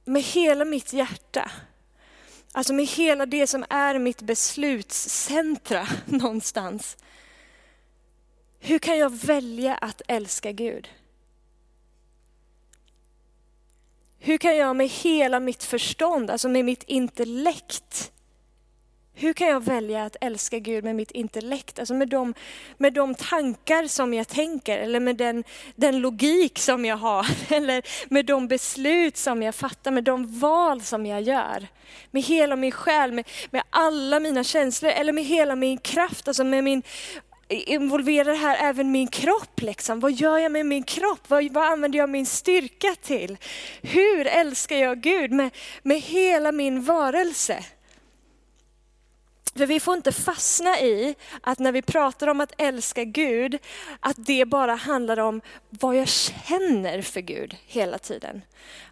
med 0.06 0.22
hela 0.22 0.66
mitt 0.66 0.94
hjärta 0.94 1.52
Alltså 2.56 2.74
med 2.74 2.86
hela 2.86 3.26
det 3.26 3.48
som 3.48 3.66
är 3.70 4.00
mitt 4.00 4.22
beslutscentra 4.22 5.88
någonstans. 6.06 6.98
Hur 8.60 8.80
kan 8.80 8.98
jag 8.98 9.14
välja 9.14 9.76
att 9.76 10.02
älska 10.08 10.52
Gud? 10.52 10.90
Hur 14.20 14.38
kan 14.38 14.58
jag 14.58 14.76
med 14.76 14.90
hela 14.90 15.40
mitt 15.40 15.64
förstånd, 15.64 16.30
alltså 16.30 16.50
med 16.50 16.66
mitt 16.66 16.84
intellekt, 16.84 18.12
hur 19.16 19.34
kan 19.34 19.48
jag 19.48 19.64
välja 19.64 20.04
att 20.04 20.16
älska 20.22 20.60
Gud 20.60 20.84
med 20.84 20.96
mitt 20.96 21.12
intellekt? 21.12 21.80
Alltså 21.80 21.94
med 21.94 22.08
de, 22.08 22.34
med 22.78 22.94
de 22.94 23.16
tankar 23.16 23.88
som 23.88 24.14
jag 24.14 24.28
tänker, 24.28 24.78
eller 24.78 25.00
med 25.00 25.16
den, 25.16 25.44
den 25.76 26.00
logik 26.00 26.60
som 26.60 26.86
jag 26.86 26.98
har, 26.98 27.28
eller 27.54 27.84
med 28.14 28.26
de 28.26 28.48
beslut 28.48 29.18
som 29.18 29.44
jag 29.44 29.56
fattar, 29.56 29.92
med 29.92 30.04
de 30.04 30.40
val 30.40 30.82
som 30.82 31.06
jag 31.06 31.22
gör. 31.22 31.68
Med 32.12 32.24
hela 32.24 32.56
min 32.56 32.72
själ, 32.72 33.12
med, 33.12 33.30
med 33.52 33.64
alla 33.70 34.20
mina 34.20 34.44
känslor, 34.44 34.92
eller 34.92 35.14
med 35.14 35.26
hela 35.26 35.56
min 35.56 35.78
kraft, 35.78 36.28
alltså 36.28 36.44
med 36.44 36.64
min 36.64 36.84
involverar 37.48 38.34
här 38.36 38.70
även 38.70 38.92
min 38.92 39.08
kropp. 39.08 39.62
Liksom. 39.62 40.00
Vad 40.00 40.12
gör 40.12 40.38
jag 40.38 40.52
med 40.52 40.66
min 40.66 40.84
kropp? 40.84 41.30
Vad, 41.30 41.52
vad 41.52 41.64
använder 41.64 42.00
jag 42.00 42.10
min 42.10 42.26
styrka 42.26 42.96
till? 43.02 43.38
Hur 43.82 44.28
älskar 44.28 44.76
jag 44.76 45.02
Gud 45.02 45.32
med, 45.32 45.50
med 45.84 46.02
hela 46.02 46.52
min 46.52 46.84
varelse? 46.84 47.64
För 49.56 49.66
vi 49.66 49.80
får 49.80 49.94
inte 49.94 50.12
fastna 50.12 50.80
i 50.80 51.16
att 51.42 51.60
när 51.60 51.72
vi 51.72 51.82
pratar 51.82 52.28
om 52.28 52.42
att 52.42 52.54
älska 52.58 53.04
Gud, 53.04 53.58
att 54.00 54.16
det 54.18 54.46
bara 54.46 54.76
handlar 54.76 55.20
om 55.20 55.42
vad 55.70 55.96
jag 55.96 56.08
känner 56.08 57.02
för 57.02 57.22
Gud 57.22 57.58
hela 57.66 57.98
tiden. 57.98 58.42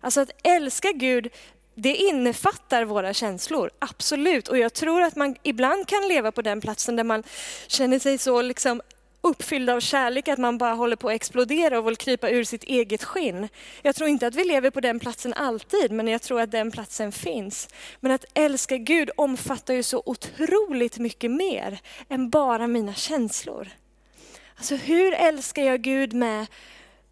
Alltså 0.01 0.21
att 0.21 0.31
älska 0.43 0.91
Gud, 0.91 1.29
det 1.75 1.95
innefattar 1.95 2.85
våra 2.85 3.13
känslor, 3.13 3.71
absolut. 3.79 4.47
Och 4.47 4.57
jag 4.57 4.73
tror 4.73 5.01
att 5.01 5.15
man 5.15 5.35
ibland 5.43 5.87
kan 5.87 6.07
leva 6.07 6.31
på 6.31 6.41
den 6.41 6.61
platsen 6.61 6.95
där 6.95 7.03
man 7.03 7.23
känner 7.67 7.99
sig 7.99 8.17
så 8.17 8.41
liksom 8.41 8.81
uppfylld 9.21 9.69
av 9.69 9.79
kärlek 9.79 10.27
att 10.27 10.39
man 10.39 10.57
bara 10.57 10.73
håller 10.73 10.95
på 10.95 11.09
att 11.09 11.15
explodera 11.15 11.79
och 11.79 11.87
vill 11.87 11.95
krypa 11.95 12.29
ur 12.29 12.43
sitt 12.43 12.63
eget 12.63 13.03
skinn. 13.03 13.47
Jag 13.81 13.95
tror 13.95 14.09
inte 14.09 14.27
att 14.27 14.35
vi 14.35 14.43
lever 14.43 14.69
på 14.69 14.79
den 14.79 14.99
platsen 14.99 15.33
alltid, 15.33 15.91
men 15.91 16.07
jag 16.07 16.21
tror 16.21 16.41
att 16.41 16.51
den 16.51 16.71
platsen 16.71 17.11
finns. 17.11 17.69
Men 17.99 18.11
att 18.11 18.25
älska 18.33 18.77
Gud 18.77 19.09
omfattar 19.17 19.73
ju 19.73 19.83
så 19.83 20.03
otroligt 20.05 20.97
mycket 20.97 21.31
mer 21.31 21.79
än 22.09 22.29
bara 22.29 22.67
mina 22.67 22.93
känslor. 22.93 23.67
Alltså 24.55 24.75
hur 24.75 25.13
älskar 25.13 25.63
jag 25.63 25.81
Gud 25.81 26.13
med 26.13 26.47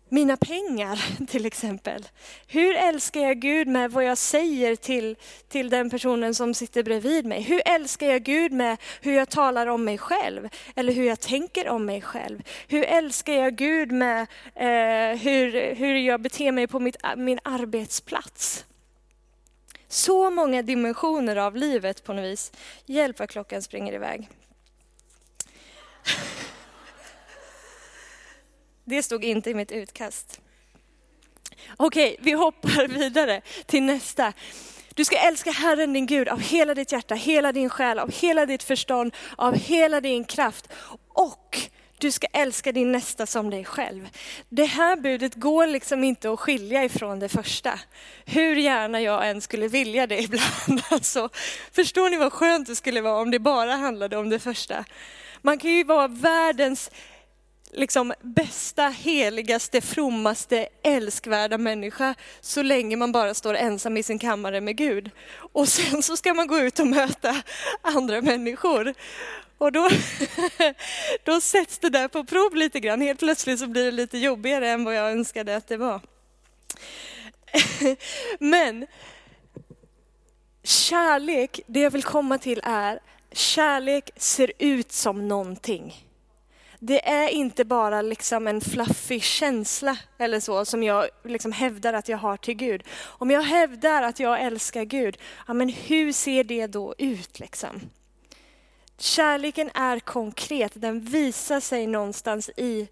mina 0.09 0.37
pengar 0.37 1.25
till 1.27 1.45
exempel. 1.45 2.07
Hur 2.47 2.75
älskar 2.75 3.21
jag 3.21 3.39
Gud 3.39 3.67
med 3.67 3.91
vad 3.91 4.03
jag 4.03 4.17
säger 4.17 4.75
till, 4.75 5.15
till 5.47 5.69
den 5.69 5.89
personen 5.89 6.35
som 6.35 6.53
sitter 6.53 6.83
bredvid 6.83 7.25
mig? 7.25 7.41
Hur 7.41 7.61
älskar 7.65 8.07
jag 8.07 8.23
Gud 8.23 8.51
med 8.51 8.77
hur 9.01 9.13
jag 9.13 9.29
talar 9.29 9.67
om 9.67 9.83
mig 9.83 9.97
själv? 9.97 10.49
Eller 10.75 10.93
hur 10.93 11.03
jag 11.03 11.19
tänker 11.19 11.69
om 11.69 11.85
mig 11.85 12.01
själv? 12.01 12.41
Hur 12.67 12.83
älskar 12.83 13.33
jag 13.33 13.55
Gud 13.55 13.91
med 13.91 14.21
eh, 14.55 15.19
hur, 15.19 15.75
hur 15.75 15.95
jag 15.95 16.21
beter 16.21 16.51
mig 16.51 16.67
på 16.67 16.79
mitt, 16.79 16.97
min 17.17 17.39
arbetsplats? 17.43 18.65
Så 19.87 20.29
många 20.29 20.61
dimensioner 20.61 21.35
av 21.35 21.55
livet 21.55 22.03
på 22.03 22.13
något 22.13 22.25
vis. 22.25 22.51
Hjälp 22.85 23.19
vad 23.19 23.29
klockan 23.29 23.61
springer 23.61 23.93
iväg. 23.93 24.29
Det 28.89 29.03
stod 29.03 29.23
inte 29.23 29.49
i 29.49 29.53
mitt 29.53 29.71
utkast. 29.71 30.41
Okej, 31.77 32.15
vi 32.19 32.31
hoppar 32.31 32.87
vidare 32.87 33.41
till 33.65 33.83
nästa. 33.83 34.33
Du 34.95 35.05
ska 35.05 35.17
älska 35.17 35.51
Herren 35.51 35.93
din 35.93 36.05
Gud 36.05 36.27
av 36.27 36.39
hela 36.39 36.73
ditt 36.73 36.91
hjärta, 36.91 37.15
hela 37.15 37.51
din 37.51 37.69
själ, 37.69 37.99
av 37.99 38.11
hela 38.11 38.45
ditt 38.45 38.63
förstånd, 38.63 39.15
av 39.35 39.55
hela 39.55 40.01
din 40.01 40.25
kraft. 40.25 40.69
Och 41.07 41.59
du 41.97 42.11
ska 42.11 42.27
älska 42.33 42.71
din 42.71 42.91
nästa 42.91 43.25
som 43.25 43.49
dig 43.49 43.65
själv. 43.65 44.09
Det 44.49 44.65
här 44.65 44.95
budet 44.95 45.35
går 45.35 45.67
liksom 45.67 46.03
inte 46.03 46.31
att 46.31 46.39
skilja 46.39 46.83
ifrån 46.83 47.19
det 47.19 47.29
första. 47.29 47.79
Hur 48.25 48.55
gärna 48.55 49.01
jag 49.01 49.29
än 49.29 49.41
skulle 49.41 49.67
vilja 49.67 50.07
det 50.07 50.19
ibland. 50.23 50.81
Alltså, 50.89 51.29
förstår 51.71 52.09
ni 52.09 52.17
vad 52.17 52.33
skönt 52.33 52.67
det 52.67 52.75
skulle 52.75 53.01
vara 53.01 53.21
om 53.21 53.31
det 53.31 53.39
bara 53.39 53.75
handlade 53.75 54.17
om 54.17 54.29
det 54.29 54.39
första? 54.39 54.85
Man 55.41 55.57
kan 55.57 55.71
ju 55.71 55.83
vara 55.83 56.07
världens 56.07 56.91
liksom 57.71 58.13
bästa, 58.21 58.87
heligaste, 58.87 59.81
frommaste, 59.81 60.67
älskvärda 60.83 61.57
människa 61.57 62.15
så 62.41 62.61
länge 62.61 62.95
man 62.95 63.11
bara 63.11 63.33
står 63.33 63.53
ensam 63.53 63.97
i 63.97 64.03
sin 64.03 64.19
kammare 64.19 64.61
med 64.61 64.75
Gud. 64.77 65.11
Och 65.53 65.67
sen 65.67 66.03
så 66.03 66.17
ska 66.17 66.33
man 66.33 66.47
gå 66.47 66.59
ut 66.59 66.79
och 66.79 66.87
möta 66.87 67.41
andra 67.81 68.21
människor. 68.21 68.93
Och 69.57 69.71
då, 69.71 69.89
då 71.23 71.41
sätts 71.41 71.79
det 71.79 71.89
där 71.89 72.07
på 72.07 72.23
prov 72.23 72.55
lite 72.55 72.79
grann. 72.79 73.01
Helt 73.01 73.19
plötsligt 73.19 73.59
så 73.59 73.67
blir 73.67 73.85
det 73.85 73.91
lite 73.91 74.17
jobbigare 74.17 74.69
än 74.69 74.83
vad 74.83 74.95
jag 74.95 75.11
önskade 75.11 75.55
att 75.55 75.67
det 75.67 75.77
var. 75.77 76.01
Men 78.39 78.87
kärlek, 80.63 81.59
det 81.67 81.79
jag 81.79 81.91
vill 81.91 82.03
komma 82.03 82.37
till 82.37 82.61
är, 82.63 82.99
kärlek 83.31 84.11
ser 84.15 84.51
ut 84.57 84.91
som 84.91 85.27
någonting 85.27 86.08
det 86.79 87.09
är 87.09 87.29
inte 87.29 87.65
bara 87.65 88.01
liksom 88.01 88.47
en 88.47 88.61
fluffig 88.61 89.23
känsla 89.23 89.97
eller 90.17 90.39
så 90.39 90.65
som 90.65 90.83
jag 90.83 91.07
liksom 91.23 91.51
hävdar 91.51 91.93
att 91.93 92.09
jag 92.09 92.17
har 92.17 92.37
till 92.37 92.53
Gud. 92.53 92.83
Om 93.01 93.31
jag 93.31 93.41
hävdar 93.41 94.03
att 94.03 94.19
jag 94.19 94.41
älskar 94.41 94.83
Gud, 94.83 95.17
ja 95.47 95.53
men 95.53 95.69
hur 95.69 96.11
ser 96.11 96.43
det 96.43 96.67
då 96.67 96.95
ut 96.97 97.39
liksom? 97.39 97.81
Kärleken 98.97 99.69
är 99.73 99.99
konkret, 99.99 100.71
den 100.75 100.99
visar 100.99 101.59
sig 101.59 101.87
någonstans 101.87 102.49
i, 102.57 102.87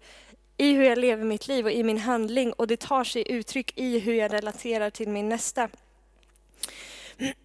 i 0.56 0.72
hur 0.72 0.84
jag 0.84 0.98
lever 0.98 1.24
mitt 1.24 1.48
liv 1.48 1.64
och 1.64 1.72
i 1.72 1.82
min 1.82 1.98
handling 1.98 2.52
och 2.52 2.66
det 2.66 2.80
tar 2.80 3.04
sig 3.04 3.32
uttryck 3.32 3.72
i 3.76 3.98
hur 3.98 4.14
jag 4.14 4.32
relaterar 4.32 4.90
till 4.90 5.08
min 5.08 5.28
nästa. 5.28 5.68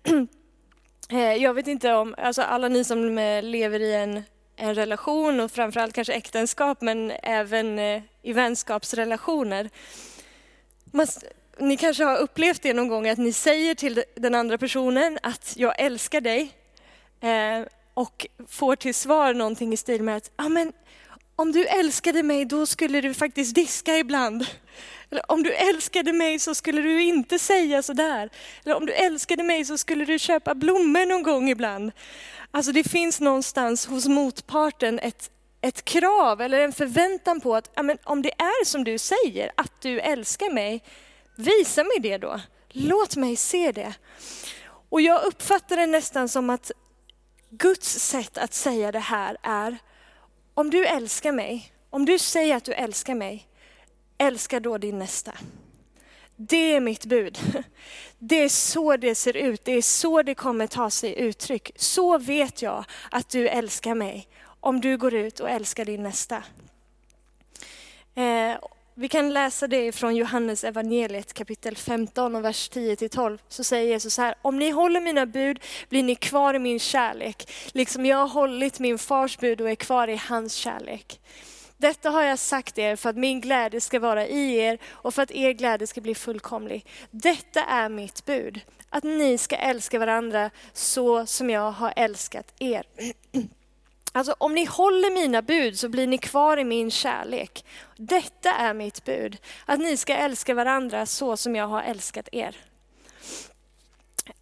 Eh, 1.10 1.34
jag 1.34 1.54
vet 1.54 1.68
inte 1.68 1.94
om, 1.94 2.16
alltså 2.18 2.42
alla 2.42 2.68
ni 2.68 2.84
som 2.84 3.18
eh, 3.18 3.44
lever 3.44 3.80
i 3.80 3.94
en 3.94 4.24
en 4.56 4.76
relation 4.76 5.40
och 5.40 5.52
framförallt 5.52 5.96
kanske 5.96 6.14
äktenskap 6.14 6.82
men 6.82 7.12
även 7.24 7.80
eh, 7.80 8.02
i 8.22 8.34
vänskapsrelationer. 8.34 9.70
Man, 10.86 11.08
ni 11.60 11.78
kanske 11.78 12.04
har 12.04 12.18
upplevt 12.18 12.62
det 12.62 12.74
någon 12.74 12.88
gång 12.88 13.10
att 13.10 13.18
ni 13.18 13.34
säger 13.34 13.76
till 13.76 14.04
den 14.16 14.36
andra 14.36 14.58
personen 14.58 15.20
att 15.24 15.54
jag 15.58 15.80
älskar 15.80 16.22
dig 16.22 16.52
eh, 17.22 17.68
och 17.94 18.28
får 18.48 18.76
till 18.76 18.96
svar 18.96 19.34
någonting 19.34 19.74
i 19.74 19.78
stil 19.78 20.04
med 20.04 20.18
att 20.18 20.32
ah, 20.36 20.50
men, 20.50 20.74
om 21.36 21.52
du 21.52 21.66
älskade 21.66 22.24
mig 22.24 22.46
då 22.46 22.66
skulle 22.66 23.02
du 23.02 23.14
faktiskt 23.14 23.56
diska 23.56 23.98
ibland. 23.98 24.46
Eller 25.10 25.32
om 25.32 25.44
du 25.44 25.54
älskade 25.54 26.14
mig 26.14 26.40
så 26.40 26.56
skulle 26.56 26.82
du 26.82 27.04
inte 27.04 27.40
säga 27.40 27.82
sådär. 27.82 28.30
Eller 28.66 28.76
om 28.76 28.86
du 28.86 28.94
älskade 28.94 29.44
mig 29.44 29.66
så 29.66 29.78
skulle 29.78 30.06
du 30.06 30.20
köpa 30.20 30.56
blommor 30.56 31.06
någon 31.06 31.24
gång 31.24 31.50
ibland. 31.50 31.92
Alltså 32.56 32.72
det 32.72 32.84
finns 32.84 33.20
någonstans 33.20 33.86
hos 33.86 34.08
motparten 34.08 35.00
ett, 35.00 35.32
ett 35.62 35.86
krav 35.86 36.42
eller 36.42 36.60
en 36.60 36.74
förväntan 36.74 37.42
på 37.42 37.56
att 37.56 37.72
ja, 37.76 37.96
om 38.04 38.22
det 38.22 38.32
är 38.32 38.66
som 38.66 38.84
du 38.84 38.98
säger, 38.98 39.52
att 39.58 39.82
du 39.82 40.00
älskar 40.00 40.54
mig, 40.54 40.84
visa 41.36 41.84
mig 41.84 42.00
det 42.00 42.18
då. 42.18 42.40
Låt 42.70 43.16
mig 43.16 43.36
se 43.36 43.72
det. 43.72 43.94
Och 44.90 45.02
jag 45.02 45.24
uppfattar 45.24 45.78
det 45.78 45.86
nästan 45.86 46.30
som 46.30 46.50
att 46.50 46.72
Guds 47.50 48.00
sätt 48.00 48.38
att 48.38 48.54
säga 48.54 48.92
det 48.92 49.00
här 49.00 49.38
är 49.44 49.78
om 50.54 50.70
du 50.70 50.86
älskar 50.86 51.32
mig, 51.32 51.74
om 51.90 52.06
du 52.06 52.20
säger 52.20 52.56
att 52.56 52.64
du 52.64 52.74
älskar 52.74 53.16
mig, 53.16 53.48
älska 54.18 54.60
då 54.60 54.78
din 54.78 55.00
nästa. 55.00 55.34
Det 56.36 56.76
är 56.76 56.80
mitt 56.80 57.06
bud. 57.06 57.40
Det 58.26 58.44
är 58.44 58.50
så 58.50 58.98
det 58.98 59.16
ser 59.16 59.38
ut, 59.38 59.66
det 59.66 59.72
är 59.72 59.82
så 59.82 60.22
det 60.22 60.36
kommer 60.36 60.68
ta 60.68 60.90
sig 60.90 61.20
uttryck. 61.20 61.72
Så 61.76 62.18
vet 62.18 62.62
jag 62.62 62.86
att 63.12 63.30
du 63.30 63.48
älskar 63.48 63.96
mig, 63.96 64.28
om 64.60 64.82
du 64.82 64.98
går 64.98 65.14
ut 65.14 65.40
och 65.40 65.50
älskar 65.50 65.86
din 65.86 66.04
nästa. 66.04 66.44
Eh, 68.16 68.58
vi 68.96 69.08
kan 69.08 69.34
läsa 69.34 69.68
det 69.68 69.92
från 69.92 70.16
Johannes 70.16 70.64
evangeliet 70.64 71.34
kapitel 71.34 71.78
15 71.78 72.36
och 72.36 72.46
vers 72.46 72.72
10-12. 72.72 73.40
Så 73.48 73.64
säger 73.64 73.88
Jesus 73.88 74.14
så 74.14 74.22
här, 74.22 74.36
om 74.42 74.60
ni 74.60 74.70
håller 74.70 75.02
mina 75.02 75.26
bud 75.26 75.60
blir 75.90 76.04
ni 76.04 76.16
kvar 76.16 76.54
i 76.54 76.60
min 76.60 76.80
kärlek, 76.80 77.52
liksom 77.72 78.06
jag 78.06 78.18
har 78.18 78.28
hållit 78.28 78.80
min 78.80 78.98
fars 78.98 79.38
bud 79.38 79.62
och 79.62 79.70
är 79.70 79.76
kvar 79.76 80.08
i 80.08 80.16
hans 80.16 80.54
kärlek. 80.54 81.20
Detta 81.84 82.10
har 82.10 82.24
jag 82.24 82.40
sagt 82.40 82.78
er 82.78 82.96
för 82.96 83.10
att 83.10 83.18
min 83.18 83.42
glädje 83.42 83.82
ska 83.82 84.00
vara 84.00 84.28
i 84.28 84.58
er 84.58 84.78
och 84.92 85.14
för 85.14 85.22
att 85.22 85.32
er 85.32 85.52
glädje 85.52 85.88
ska 85.88 86.02
bli 86.02 86.16
fullkomlig. 86.16 86.86
Detta 87.12 87.64
är 87.64 87.90
mitt 87.90 88.26
bud, 88.26 88.62
att 88.90 89.04
ni 89.04 89.38
ska 89.38 89.56
älska 89.56 90.00
varandra 90.00 90.50
så 90.74 91.26
som 91.26 91.50
jag 91.50 91.72
har 91.72 91.94
älskat 91.96 92.54
er. 92.60 92.84
Alltså 94.16 94.36
om 94.38 94.54
ni 94.54 94.66
håller 94.66 95.12
mina 95.12 95.42
bud 95.42 95.80
så 95.80 95.90
blir 95.90 96.08
ni 96.08 96.18
kvar 96.18 96.58
i 96.58 96.64
min 96.64 96.92
kärlek. 96.92 97.66
Detta 97.98 98.54
är 98.54 98.74
mitt 98.74 99.06
bud, 99.06 99.38
att 99.66 99.80
ni 99.80 99.98
ska 99.98 100.16
älska 100.16 100.54
varandra 100.54 101.06
så 101.06 101.38
som 101.38 101.56
jag 101.56 101.68
har 101.68 101.82
älskat 101.82 102.30
er. 102.32 102.56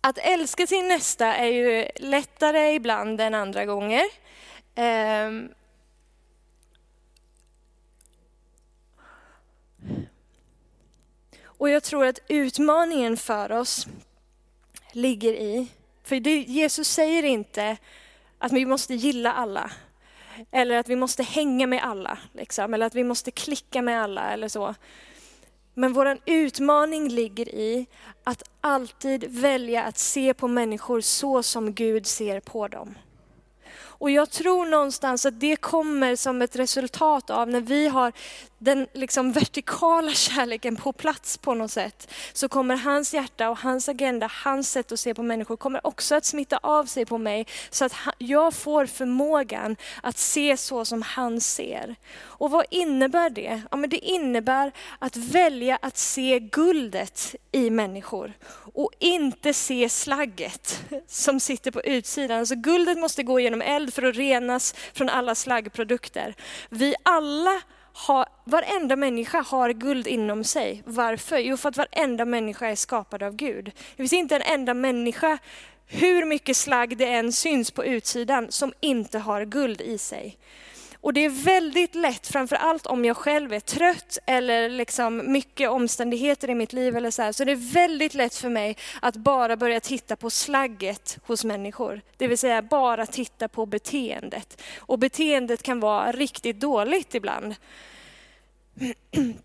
Att 0.01 0.17
älska 0.17 0.67
sin 0.67 0.88
nästa 0.88 1.36
är 1.36 1.48
ju 1.48 1.88
lättare 1.95 2.74
ibland 2.74 3.21
än 3.21 3.33
andra 3.33 3.65
gånger. 3.65 4.03
Ehm, 4.75 5.50
Och 11.43 11.69
jag 11.69 11.83
tror 11.83 12.05
att 12.05 12.19
utmaningen 12.27 13.17
för 13.17 13.51
oss 13.51 13.88
ligger 14.91 15.33
i, 15.33 15.67
för 16.03 16.19
det, 16.19 16.38
Jesus 16.38 16.88
säger 16.88 17.23
inte 17.23 17.77
att 18.38 18.51
vi 18.51 18.65
måste 18.65 18.93
gilla 18.93 19.33
alla. 19.33 19.71
Eller 20.51 20.77
att 20.77 20.89
vi 20.89 20.95
måste 20.95 21.23
hänga 21.23 21.67
med 21.67 21.83
alla, 21.83 22.17
liksom. 22.33 22.73
eller 22.73 22.85
att 22.85 22.95
vi 22.95 23.03
måste 23.03 23.31
klicka 23.31 23.81
med 23.81 24.03
alla 24.03 24.31
eller 24.31 24.47
så. 24.47 24.75
Men 25.73 25.93
vår 25.93 26.17
utmaning 26.25 27.09
ligger 27.09 27.50
i 27.50 27.85
att 28.23 28.43
alltid 28.61 29.25
välja 29.29 29.83
att 29.83 29.97
se 29.97 30.33
på 30.33 30.47
människor 30.47 31.01
så 31.01 31.43
som 31.43 31.73
Gud 31.73 32.07
ser 32.07 32.39
på 32.39 32.67
dem. 32.67 32.95
Och 34.01 34.12
jag 34.12 34.29
tror 34.29 34.65
någonstans 34.65 35.25
att 35.25 35.39
det 35.39 35.55
kommer 35.55 36.15
som 36.15 36.41
ett 36.41 36.55
resultat 36.55 37.29
av 37.29 37.50
när 37.50 37.62
vi 37.62 37.88
har 37.88 38.12
den 38.58 38.88
liksom 38.93 39.31
vertikala 39.31 40.12
kärleken 40.13 40.75
på 40.75 40.93
plats 40.93 41.38
på 41.38 41.53
något 41.53 41.72
sätt, 41.72 42.13
så 42.34 42.50
kommer 42.50 42.75
hans 42.75 43.13
hjärta 43.13 43.50
och 43.50 43.58
hans 43.58 43.89
agenda, 43.89 44.31
hans 44.43 44.72
sätt 44.72 44.91
att 44.91 45.00
se 45.00 45.13
på 45.13 45.24
människor 45.24 45.58
kommer 45.58 45.88
också 45.88 46.15
att 46.15 46.25
smitta 46.25 46.58
av 46.58 46.86
sig 46.86 47.05
på 47.05 47.17
mig 47.17 47.48
så 47.70 47.86
att 47.86 47.93
jag 48.17 48.53
får 48.53 48.86
förmågan 48.86 49.75
att 50.03 50.17
se 50.17 50.58
så 50.58 50.86
som 50.86 51.01
han 51.01 51.41
ser. 51.41 51.96
Och 52.20 52.51
vad 52.51 52.65
innebär 52.70 53.29
det? 53.29 53.62
Ja, 53.72 53.77
men 53.77 53.89
det 53.89 53.98
innebär 53.98 54.72
att 55.00 55.15
välja 55.15 55.79
att 55.81 55.98
se 55.98 56.39
guldet 56.39 57.36
i 57.51 57.70
människor 57.70 58.34
och 58.74 58.91
inte 59.00 59.53
se 59.53 59.89
slagget 59.89 60.84
som 61.08 61.39
sitter 61.39 61.72
på 61.72 61.81
utsidan. 61.81 62.39
Alltså 62.39 62.55
guldet 62.55 62.98
måste 62.98 63.24
gå 63.24 63.39
genom 63.39 63.62
eld 63.62 63.93
för 63.93 64.03
att 64.03 64.15
renas 64.15 64.75
från 64.93 65.10
alla 65.10 65.36
slaggprodukter. 65.36 66.36
Vi 66.70 66.96
alla 67.03 67.62
har, 67.93 68.25
varenda 68.43 68.96
människa 68.96 69.41
har 69.41 69.70
guld 69.74 70.08
inom 70.08 70.43
sig. 70.43 70.84
Varför? 70.86 71.38
Jo, 71.38 71.58
för 71.58 71.70
att 71.70 71.77
varenda 71.77 72.25
människa 72.25 72.67
är 72.67 72.75
skapad 72.75 73.24
av 73.24 73.36
Gud. 73.36 73.65
Det 73.65 73.96
finns 73.96 74.13
inte 74.13 74.36
en 74.36 74.41
enda 74.41 74.74
människa, 74.74 75.38
hur 75.88 76.25
mycket 76.25 76.58
slagg 76.58 76.98
det 76.98 77.05
än 77.05 77.34
syns 77.34 77.72
på 77.72 77.86
utsidan, 77.86 78.51
som 78.51 78.74
inte 78.79 79.20
har 79.20 79.46
guld 79.46 79.81
i 79.81 79.98
sig. 79.98 80.38
Och 81.01 81.13
det 81.13 81.25
är 81.25 81.29
väldigt 81.29 81.96
lätt, 81.96 82.27
framför 82.27 82.55
allt 82.55 82.86
om 82.86 83.05
jag 83.05 83.17
själv 83.17 83.53
är 83.53 83.60
trött 83.60 84.17
eller 84.25 84.70
liksom 84.70 85.31
mycket 85.31 85.70
omständigheter 85.70 86.49
i 86.49 86.56
mitt 86.56 86.73
liv 86.73 86.97
eller 86.97 87.12
så 87.12 87.21
här, 87.21 87.32
så 87.32 87.43
det 87.43 87.52
är 87.52 87.73
väldigt 87.73 88.13
lätt 88.13 88.36
för 88.36 88.49
mig 88.49 88.78
att 89.02 89.15
bara 89.15 89.58
börja 89.58 89.80
titta 89.80 90.15
på 90.15 90.30
slagget 90.30 91.17
hos 91.23 91.45
människor. 91.45 92.02
Det 92.17 92.28
vill 92.28 92.38
säga 92.38 92.62
bara 92.62 93.06
titta 93.06 93.47
på 93.47 93.65
beteendet. 93.65 94.62
Och 94.78 94.99
beteendet 94.99 95.63
kan 95.63 95.80
vara 95.80 96.12
riktigt 96.12 96.60
dåligt 96.60 97.15
ibland. 97.15 97.56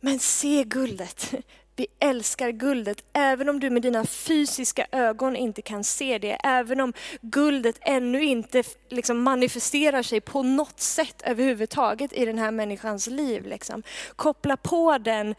Men 0.00 0.18
se 0.18 0.64
guldet. 0.64 1.34
Vi 1.76 1.86
älskar 2.00 2.50
guldet, 2.50 3.04
även 3.12 3.48
om 3.48 3.60
du 3.60 3.70
med 3.70 3.82
dina 3.82 4.04
fysiska 4.04 4.86
ögon 4.92 5.36
inte 5.36 5.62
kan 5.62 5.84
se 5.84 6.18
det. 6.18 6.38
Även 6.44 6.80
om 6.80 6.92
guldet 7.20 7.76
ännu 7.80 8.24
inte 8.24 8.62
liksom 8.88 9.22
manifesterar 9.22 10.02
sig 10.02 10.20
på 10.20 10.42
något 10.42 10.80
sätt 10.80 11.22
överhuvudtaget 11.24 12.12
i 12.12 12.24
den 12.24 12.38
här 12.38 12.50
människans 12.50 13.06
liv. 13.06 13.46
Liksom. 13.46 13.82
Koppla 14.16 14.56
på 14.56 14.98
den 14.98 15.34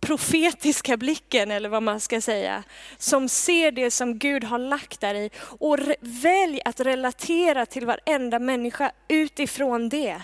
profetiska 0.00 0.96
blicken, 0.96 1.50
eller 1.50 1.68
vad 1.68 1.82
man 1.82 2.00
ska 2.00 2.20
säga, 2.20 2.62
som 2.98 3.28
ser 3.28 3.72
det 3.72 3.90
som 3.90 4.18
Gud 4.18 4.44
har 4.44 4.58
lagt 4.58 5.00
där 5.00 5.14
i. 5.14 5.30
Och 5.38 5.78
välj 6.00 6.60
att 6.64 6.80
relatera 6.80 7.66
till 7.66 7.86
varenda 7.86 8.38
människa 8.38 8.92
utifrån 9.08 9.88
det. 9.88 10.22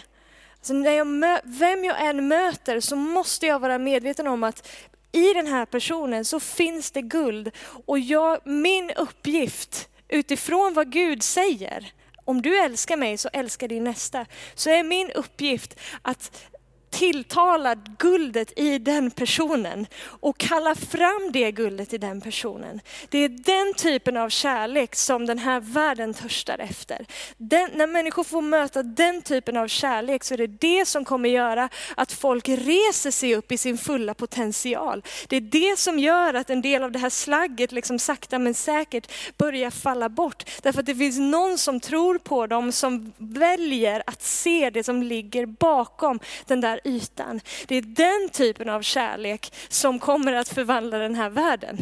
Så 0.62 0.74
när 0.74 0.90
jag 0.90 1.40
vem 1.44 1.84
jag 1.84 2.06
än 2.06 2.28
möter 2.28 2.80
så 2.80 2.96
måste 2.96 3.46
jag 3.46 3.58
vara 3.58 3.78
medveten 3.78 4.26
om 4.26 4.44
att 4.44 4.68
i 5.16 5.32
den 5.34 5.46
här 5.46 5.66
personen 5.66 6.24
så 6.24 6.40
finns 6.40 6.90
det 6.90 7.02
guld. 7.02 7.50
Och 7.86 7.98
jag, 7.98 8.46
min 8.46 8.90
uppgift 8.90 9.88
utifrån 10.08 10.74
vad 10.74 10.92
Gud 10.92 11.22
säger, 11.22 11.92
om 12.24 12.42
du 12.42 12.58
älskar 12.58 12.96
mig 12.96 13.18
så 13.18 13.28
älskar 13.32 13.68
din 13.68 13.84
nästa, 13.84 14.26
så 14.54 14.70
är 14.70 14.82
min 14.82 15.10
uppgift 15.10 15.80
att 16.02 16.48
tilltalar 16.90 17.78
guldet 17.98 18.58
i 18.58 18.78
den 18.78 19.10
personen 19.10 19.86
och 20.04 20.38
kallar 20.38 20.74
fram 20.74 21.32
det 21.32 21.52
guldet 21.52 21.92
i 21.92 21.98
den 21.98 22.20
personen. 22.20 22.80
Det 23.08 23.18
är 23.18 23.28
den 23.28 23.74
typen 23.74 24.16
av 24.16 24.28
kärlek 24.28 24.96
som 24.96 25.26
den 25.26 25.38
här 25.38 25.60
världen 25.60 26.14
törstar 26.14 26.58
efter. 26.58 27.06
Den, 27.36 27.70
när 27.74 27.86
människor 27.86 28.24
får 28.24 28.42
möta 28.42 28.82
den 28.82 29.22
typen 29.22 29.56
av 29.56 29.68
kärlek 29.68 30.24
så 30.24 30.34
är 30.34 30.38
det 30.38 30.46
det 30.46 30.88
som 30.88 31.04
kommer 31.04 31.28
göra 31.28 31.68
att 31.96 32.12
folk 32.12 32.48
reser 32.48 33.10
sig 33.10 33.36
upp 33.36 33.52
i 33.52 33.58
sin 33.58 33.78
fulla 33.78 34.14
potential. 34.14 35.02
Det 35.28 35.36
är 35.36 35.40
det 35.40 35.78
som 35.78 35.98
gör 35.98 36.34
att 36.34 36.50
en 36.50 36.62
del 36.62 36.82
av 36.82 36.92
det 36.92 36.98
här 36.98 37.10
slagget 37.10 37.72
liksom 37.72 37.98
sakta 37.98 38.38
men 38.38 38.54
säkert 38.54 39.12
börjar 39.36 39.70
falla 39.70 40.08
bort. 40.08 40.44
Därför 40.62 40.80
att 40.80 40.86
det 40.86 40.94
finns 40.94 41.18
någon 41.18 41.58
som 41.58 41.80
tror 41.80 42.18
på 42.18 42.46
dem, 42.46 42.72
som 42.72 43.12
väljer 43.18 44.02
att 44.06 44.22
se 44.22 44.70
det 44.70 44.84
som 44.84 45.02
ligger 45.02 45.46
bakom 45.46 46.20
den 46.46 46.60
där 46.60 46.75
ytan. 46.84 47.40
Det 47.66 47.76
är 47.76 47.82
den 47.82 48.28
typen 48.32 48.68
av 48.68 48.82
kärlek 48.82 49.54
som 49.68 49.98
kommer 49.98 50.32
att 50.32 50.48
förvandla 50.48 50.98
den 50.98 51.14
här 51.14 51.30
världen. 51.30 51.78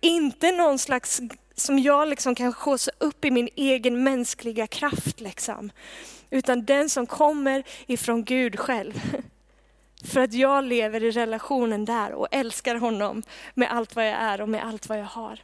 Inte 0.00 0.52
någon 0.52 0.78
slags 0.78 1.20
som 1.54 1.78
jag 1.78 2.08
liksom 2.08 2.34
kan 2.34 2.52
skåsa 2.52 2.90
upp 2.98 3.24
i 3.24 3.30
min 3.30 3.48
egen 3.56 4.02
mänskliga 4.04 4.66
kraft. 4.66 5.20
Liksom. 5.20 5.70
Utan 6.30 6.64
den 6.64 6.88
som 6.88 7.06
kommer 7.06 7.62
ifrån 7.86 8.24
Gud 8.24 8.58
själv. 8.58 9.00
För 10.04 10.20
att 10.20 10.32
jag 10.32 10.64
lever 10.64 11.04
i 11.04 11.10
relationen 11.10 11.84
där 11.84 12.12
och 12.12 12.28
älskar 12.30 12.74
honom 12.74 13.22
med 13.54 13.72
allt 13.72 13.96
vad 13.96 14.06
jag 14.06 14.14
är 14.14 14.40
och 14.40 14.48
med 14.48 14.66
allt 14.66 14.88
vad 14.88 14.98
jag 14.98 15.04
har. 15.04 15.40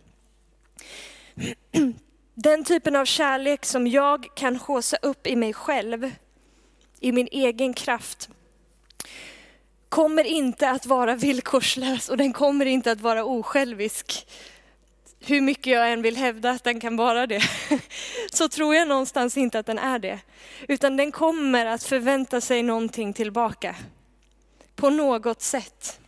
Den 2.35 2.65
typen 2.65 2.97
av 2.97 3.05
kärlek 3.05 3.65
som 3.65 3.87
jag 3.87 4.29
kan 4.35 4.57
håsa 4.57 4.97
upp 5.03 5.27
i 5.27 5.37
mig 5.37 5.53
själv 5.53 6.11
i 7.03 7.13
min 7.13 7.29
egen 7.33 7.75
kraft 7.75 8.29
kommer 9.89 10.25
inte 10.25 10.71
att 10.71 10.87
vara 10.87 11.15
villkorslös 11.15 12.09
och 12.09 12.17
den 12.17 12.33
kommer 12.33 12.67
inte 12.67 12.93
att 12.93 13.01
vara 13.01 13.25
osjälvisk. 13.25 14.27
Hur 15.21 15.41
mycket 15.41 15.73
jag 15.73 15.93
än 15.93 16.03
vill 16.03 16.17
hävda 16.17 16.51
att 16.51 16.65
den 16.65 16.81
kan 16.81 16.97
vara 16.97 17.27
det, 17.27 17.43
så 18.33 18.49
tror 18.49 18.75
jag 18.75 18.89
någonstans 18.89 19.37
inte 19.37 19.59
att 19.59 19.67
den 19.67 19.79
är 19.79 19.99
det. 19.99 20.19
Utan 20.69 20.97
den 20.97 21.13
kommer 21.13 21.67
att 21.67 21.85
förvänta 21.85 22.41
sig 22.41 22.63
någonting 22.63 23.13
tillbaka. 23.13 23.77
På 24.77 24.91
något 24.91 25.43
sätt. 25.43 26.01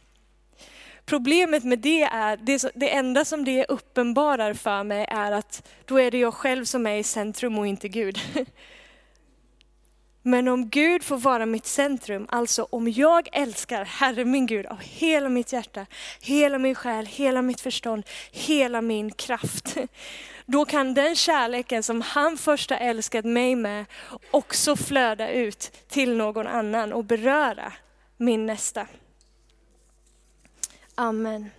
Problemet 1.06 1.64
med 1.64 1.78
det 1.78 2.02
är, 2.02 2.36
det, 2.74 2.90
enda 2.90 3.24
som 3.24 3.44
det 3.44 3.64
uppenbarar 3.64 4.54
för 4.54 4.84
mig 4.84 5.06
är 5.08 5.32
att 5.32 5.68
då 5.84 6.00
är 6.00 6.10
det 6.10 6.18
jag 6.18 6.34
själv 6.34 6.64
som 6.64 6.86
är 6.86 6.96
i 6.96 7.02
centrum 7.02 7.58
och 7.58 7.66
inte 7.66 7.88
Gud. 7.88 8.18
Men 10.26 10.48
om 10.48 10.68
Gud 10.68 11.02
får 11.02 11.16
vara 11.16 11.46
mitt 11.46 11.66
centrum, 11.66 12.26
alltså 12.28 12.66
om 12.70 12.88
jag 12.88 13.28
älskar 13.32 13.84
Herre 13.84 14.24
min 14.24 14.46
Gud 14.46 14.66
av 14.66 14.80
hela 14.80 15.28
mitt 15.28 15.52
hjärta, 15.52 15.86
hela 16.20 16.58
min 16.58 16.74
själ, 16.74 17.06
hela 17.06 17.42
mitt 17.42 17.60
förstånd, 17.60 18.04
hela 18.30 18.80
min 18.80 19.10
kraft. 19.12 19.76
då 20.46 20.64
kan 20.64 20.94
den 20.94 21.16
kärleken 21.16 21.82
som 21.82 22.00
han 22.00 22.36
först 22.36 22.70
har 22.70 22.76
älskat 22.76 23.24
mig 23.24 23.56
med 23.56 23.84
också 24.30 24.76
flöda 24.76 25.30
ut 25.30 25.72
till 25.88 26.16
någon 26.16 26.46
annan 26.46 26.92
och 26.92 27.04
beröra 27.04 27.72
min 28.16 28.46
nästa. 28.46 28.86
Amen. 30.94 31.50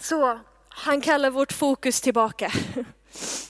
Så 0.00 0.40
han 0.68 1.00
kallar 1.00 1.30
vårt 1.30 1.52
fokus 1.52 2.00
tillbaka. 2.00 2.52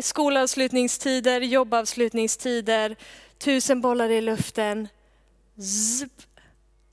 Skolavslutningstider, 0.00 1.40
jobbavslutningstider, 1.40 2.96
tusen 3.38 3.80
bollar 3.80 4.08
i 4.08 4.20
luften. 4.20 4.88
Zip. 5.58 6.22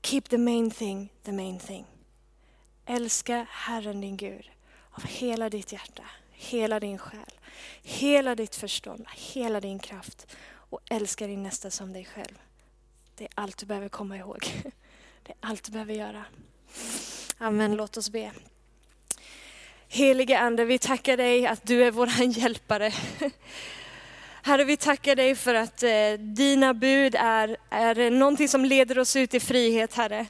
Keep 0.02 0.22
the 0.28 0.38
main 0.38 0.70
thing 0.70 1.10
the 1.24 1.32
main 1.32 1.58
thing. 1.58 1.86
Älska 2.86 3.46
Herren 3.50 4.00
din 4.00 4.16
Gud 4.16 4.50
av 4.90 5.04
hela 5.04 5.50
ditt 5.50 5.72
hjärta, 5.72 6.02
hela 6.32 6.80
din 6.80 6.98
själ, 6.98 7.40
hela 7.82 8.34
ditt 8.34 8.56
förstånd, 8.56 9.06
hela 9.14 9.60
din 9.60 9.78
kraft 9.78 10.26
och 10.46 10.80
älska 10.90 11.26
din 11.26 11.42
nästa 11.42 11.70
som 11.70 11.92
dig 11.92 12.04
själv. 12.04 12.38
Det 13.14 13.24
är 13.24 13.30
allt 13.34 13.58
du 13.58 13.66
behöver 13.66 13.88
komma 13.88 14.16
ihåg. 14.16 14.46
Det 15.22 15.32
är 15.32 15.36
allt 15.40 15.64
du 15.64 15.72
behöver 15.72 15.94
göra. 15.94 16.24
Amen, 17.38 17.76
låt 17.76 17.96
oss 17.96 18.10
be. 18.10 18.32
Helige 19.94 20.38
Ande, 20.38 20.64
vi 20.64 20.78
tackar 20.78 21.16
dig 21.16 21.46
att 21.46 21.66
du 21.66 21.84
är 21.84 21.90
vår 21.90 22.08
hjälpare. 22.38 22.92
Herre, 24.46 24.64
vi 24.64 24.76
tackar 24.76 25.16
dig 25.16 25.34
för 25.34 25.54
att 25.54 25.82
eh, 25.82 25.90
dina 26.18 26.74
bud 26.74 27.14
är, 27.18 27.56
är 27.70 28.10
någonting 28.10 28.48
som 28.48 28.64
leder 28.64 28.98
oss 28.98 29.16
ut 29.16 29.34
i 29.34 29.40
frihet, 29.40 29.94
Herre. 29.94 30.26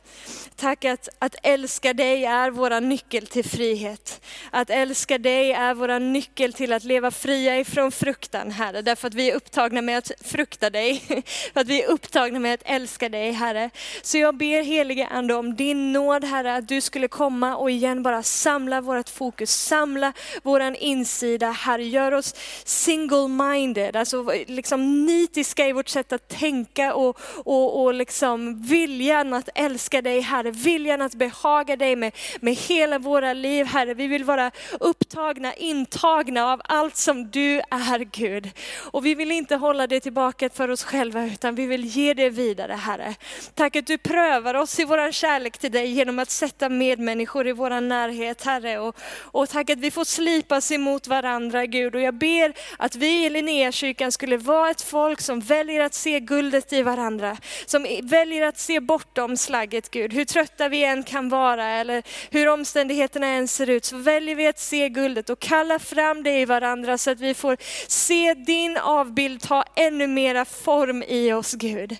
Tack 0.56 0.84
att, 0.84 1.08
att 1.18 1.34
älska 1.42 1.92
dig 1.92 2.24
är 2.24 2.50
vår 2.50 2.80
nyckel 2.80 3.26
till 3.26 3.44
frihet. 3.44 4.20
Att 4.50 4.70
älska 4.70 5.18
dig 5.18 5.52
är 5.52 5.74
vår 5.74 6.00
nyckel 6.00 6.52
till 6.52 6.72
att 6.72 6.84
leva 6.84 7.10
fria 7.10 7.58
ifrån 7.58 7.92
fruktan, 7.92 8.50
Herre. 8.50 8.82
Därför 8.82 9.08
att 9.08 9.14
vi 9.14 9.30
är 9.30 9.34
upptagna 9.34 9.82
med 9.82 9.98
att 9.98 10.12
frukta 10.20 10.70
dig. 10.70 11.02
För 11.52 11.60
att 11.60 11.68
vi 11.68 11.82
är 11.82 11.88
upptagna 11.88 12.38
med 12.38 12.54
att 12.54 12.62
älska 12.64 13.08
dig, 13.08 13.32
Herre. 13.32 13.70
Så 14.02 14.18
jag 14.18 14.36
ber 14.36 14.62
helige 14.62 15.06
Ande 15.06 15.34
om 15.34 15.54
din 15.56 15.92
nåd, 15.92 16.24
Herre, 16.24 16.54
att 16.54 16.68
du 16.68 16.80
skulle 16.80 17.08
komma 17.08 17.56
och 17.56 17.70
igen 17.70 18.02
bara 18.02 18.22
samla 18.22 18.80
vårt 18.80 19.08
fokus, 19.08 19.50
samla 19.50 20.12
vår 20.42 20.60
insida, 20.76 21.50
Herre. 21.50 21.84
Gör 21.84 22.12
oss 22.12 22.34
single-minded 22.64 24.03
så 24.04 24.32
liksom 24.46 25.06
nitiska 25.06 25.66
i 25.66 25.72
vårt 25.72 25.88
sätt 25.88 26.12
att 26.12 26.28
tänka 26.28 26.94
och, 26.94 27.20
och, 27.44 27.82
och 27.82 27.94
liksom 27.94 28.62
viljan 28.62 29.34
att 29.34 29.48
älska 29.54 30.02
dig 30.02 30.20
Herre, 30.20 30.50
viljan 30.50 31.02
att 31.02 31.14
behaga 31.14 31.76
dig 31.76 31.96
med, 31.96 32.16
med 32.40 32.54
hela 32.54 32.98
våra 32.98 33.32
liv 33.32 33.66
Herre. 33.66 33.94
Vi 33.94 34.06
vill 34.06 34.24
vara 34.24 34.50
upptagna, 34.80 35.54
intagna 35.54 36.52
av 36.52 36.60
allt 36.64 36.96
som 36.96 37.30
du 37.30 37.60
är 37.70 37.98
Gud. 37.98 38.50
Och 38.76 39.06
vi 39.06 39.14
vill 39.14 39.32
inte 39.32 39.56
hålla 39.56 39.86
det 39.86 40.00
tillbaka 40.00 40.50
för 40.50 40.70
oss 40.70 40.84
själva 40.84 41.26
utan 41.26 41.54
vi 41.54 41.66
vill 41.66 41.84
ge 41.84 42.14
det 42.14 42.30
vidare 42.30 42.72
Herre. 42.72 43.14
Tack 43.54 43.76
att 43.76 43.86
du 43.86 43.98
prövar 43.98 44.54
oss 44.54 44.80
i 44.80 44.84
vår 44.84 45.12
kärlek 45.12 45.58
till 45.58 45.72
dig 45.72 45.86
genom 45.86 46.18
att 46.18 46.30
sätta 46.30 46.68
medmänniskor 46.68 47.48
i 47.48 47.52
vår 47.52 47.80
närhet 47.80 48.44
Herre. 48.44 48.78
Och, 48.78 48.96
och 49.22 49.48
tack 49.48 49.70
att 49.70 49.78
vi 49.78 49.90
får 49.90 50.04
slipas 50.04 50.72
emot 50.72 51.06
varandra 51.06 51.66
Gud. 51.66 51.94
Och 51.94 52.00
jag 52.00 52.14
ber 52.14 52.52
att 52.78 52.96
vi 52.96 53.26
i 53.26 53.30
Linnéakyrkan 53.30 53.93
skulle 54.12 54.36
vara 54.36 54.70
ett 54.70 54.82
folk 54.82 55.20
som 55.20 55.40
väljer 55.40 55.80
att 55.80 55.94
se 55.94 56.20
guldet 56.20 56.72
i 56.72 56.82
varandra. 56.82 57.36
Som 57.66 57.86
väljer 58.02 58.46
att 58.46 58.58
se 58.58 58.80
bortom 58.80 59.36
slagget 59.36 59.90
Gud. 59.90 60.12
Hur 60.12 60.24
trötta 60.24 60.68
vi 60.68 60.84
än 60.84 61.02
kan 61.02 61.28
vara 61.28 61.66
eller 61.66 62.02
hur 62.30 62.48
omständigheterna 62.48 63.26
än 63.26 63.48
ser 63.48 63.70
ut 63.70 63.84
så 63.84 63.96
väljer 63.96 64.34
vi 64.34 64.46
att 64.46 64.58
se 64.58 64.88
guldet 64.88 65.30
och 65.30 65.38
kalla 65.38 65.78
fram 65.78 66.22
det 66.22 66.40
i 66.40 66.44
varandra 66.44 66.98
så 66.98 67.10
att 67.10 67.20
vi 67.20 67.34
får 67.34 67.56
se 67.88 68.34
din 68.34 68.76
avbild 68.76 69.40
ta 69.40 69.64
ännu 69.76 70.06
mera 70.06 70.44
form 70.44 71.02
i 71.02 71.32
oss 71.32 71.52
Gud. 71.52 71.96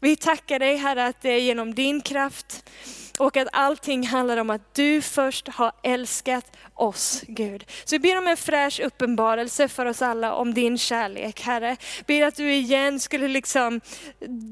Vi 0.00 0.16
tackar 0.16 0.58
dig 0.58 0.76
Herre 0.76 1.06
att 1.06 1.22
det 1.22 1.30
är 1.30 1.38
genom 1.38 1.74
din 1.74 2.00
kraft 2.00 2.70
och 3.18 3.36
att 3.36 3.48
allting 3.52 4.06
handlar 4.06 4.36
om 4.36 4.50
att 4.50 4.74
du 4.74 5.02
först 5.02 5.48
har 5.48 5.72
älskat 5.82 6.56
oss, 6.74 7.22
Gud. 7.28 7.64
Så 7.84 7.94
vi 7.94 7.98
ber 7.98 8.18
om 8.18 8.26
en 8.26 8.36
fräsch 8.36 8.80
uppenbarelse 8.80 9.68
för 9.68 9.86
oss 9.86 10.02
alla 10.02 10.34
om 10.34 10.54
din 10.54 10.78
kärlek, 10.78 11.40
Herre. 11.40 11.76
Ber 12.06 12.22
att 12.22 12.36
du 12.36 12.52
igen 12.52 13.00
skulle 13.00 13.28
liksom 13.28 13.80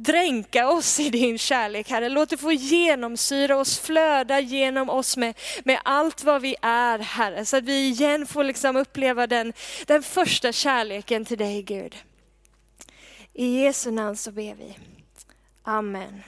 dränka 0.05 0.68
oss 0.68 1.00
i 1.00 1.11
din 1.11 1.38
kärlek, 1.38 1.90
Herre. 1.90 2.09
Låt 2.09 2.31
det 2.31 2.37
få 2.37 2.53
genomsyra 2.53 3.57
oss, 3.57 3.79
flöda 3.79 4.40
genom 4.40 4.90
oss 4.90 5.16
med, 5.16 5.38
med 5.64 5.79
allt 5.85 6.24
vad 6.24 6.42
vi 6.42 6.57
är, 6.62 6.98
Herre. 6.98 7.44
Så 7.44 7.57
att 7.57 7.64
vi 7.64 7.88
igen 7.88 8.27
får 8.27 8.44
liksom 8.44 8.77
uppleva 8.77 9.27
den, 9.27 9.53
den 9.87 10.03
första 10.03 10.53
kärleken 10.53 11.24
till 11.24 11.38
dig, 11.38 11.62
Gud. 11.62 11.96
I 13.33 13.62
Jesu 13.62 13.90
namn 13.90 14.16
så 14.16 14.33
ber 14.33 14.55
vi. 14.55 14.79
Amen. 15.62 16.22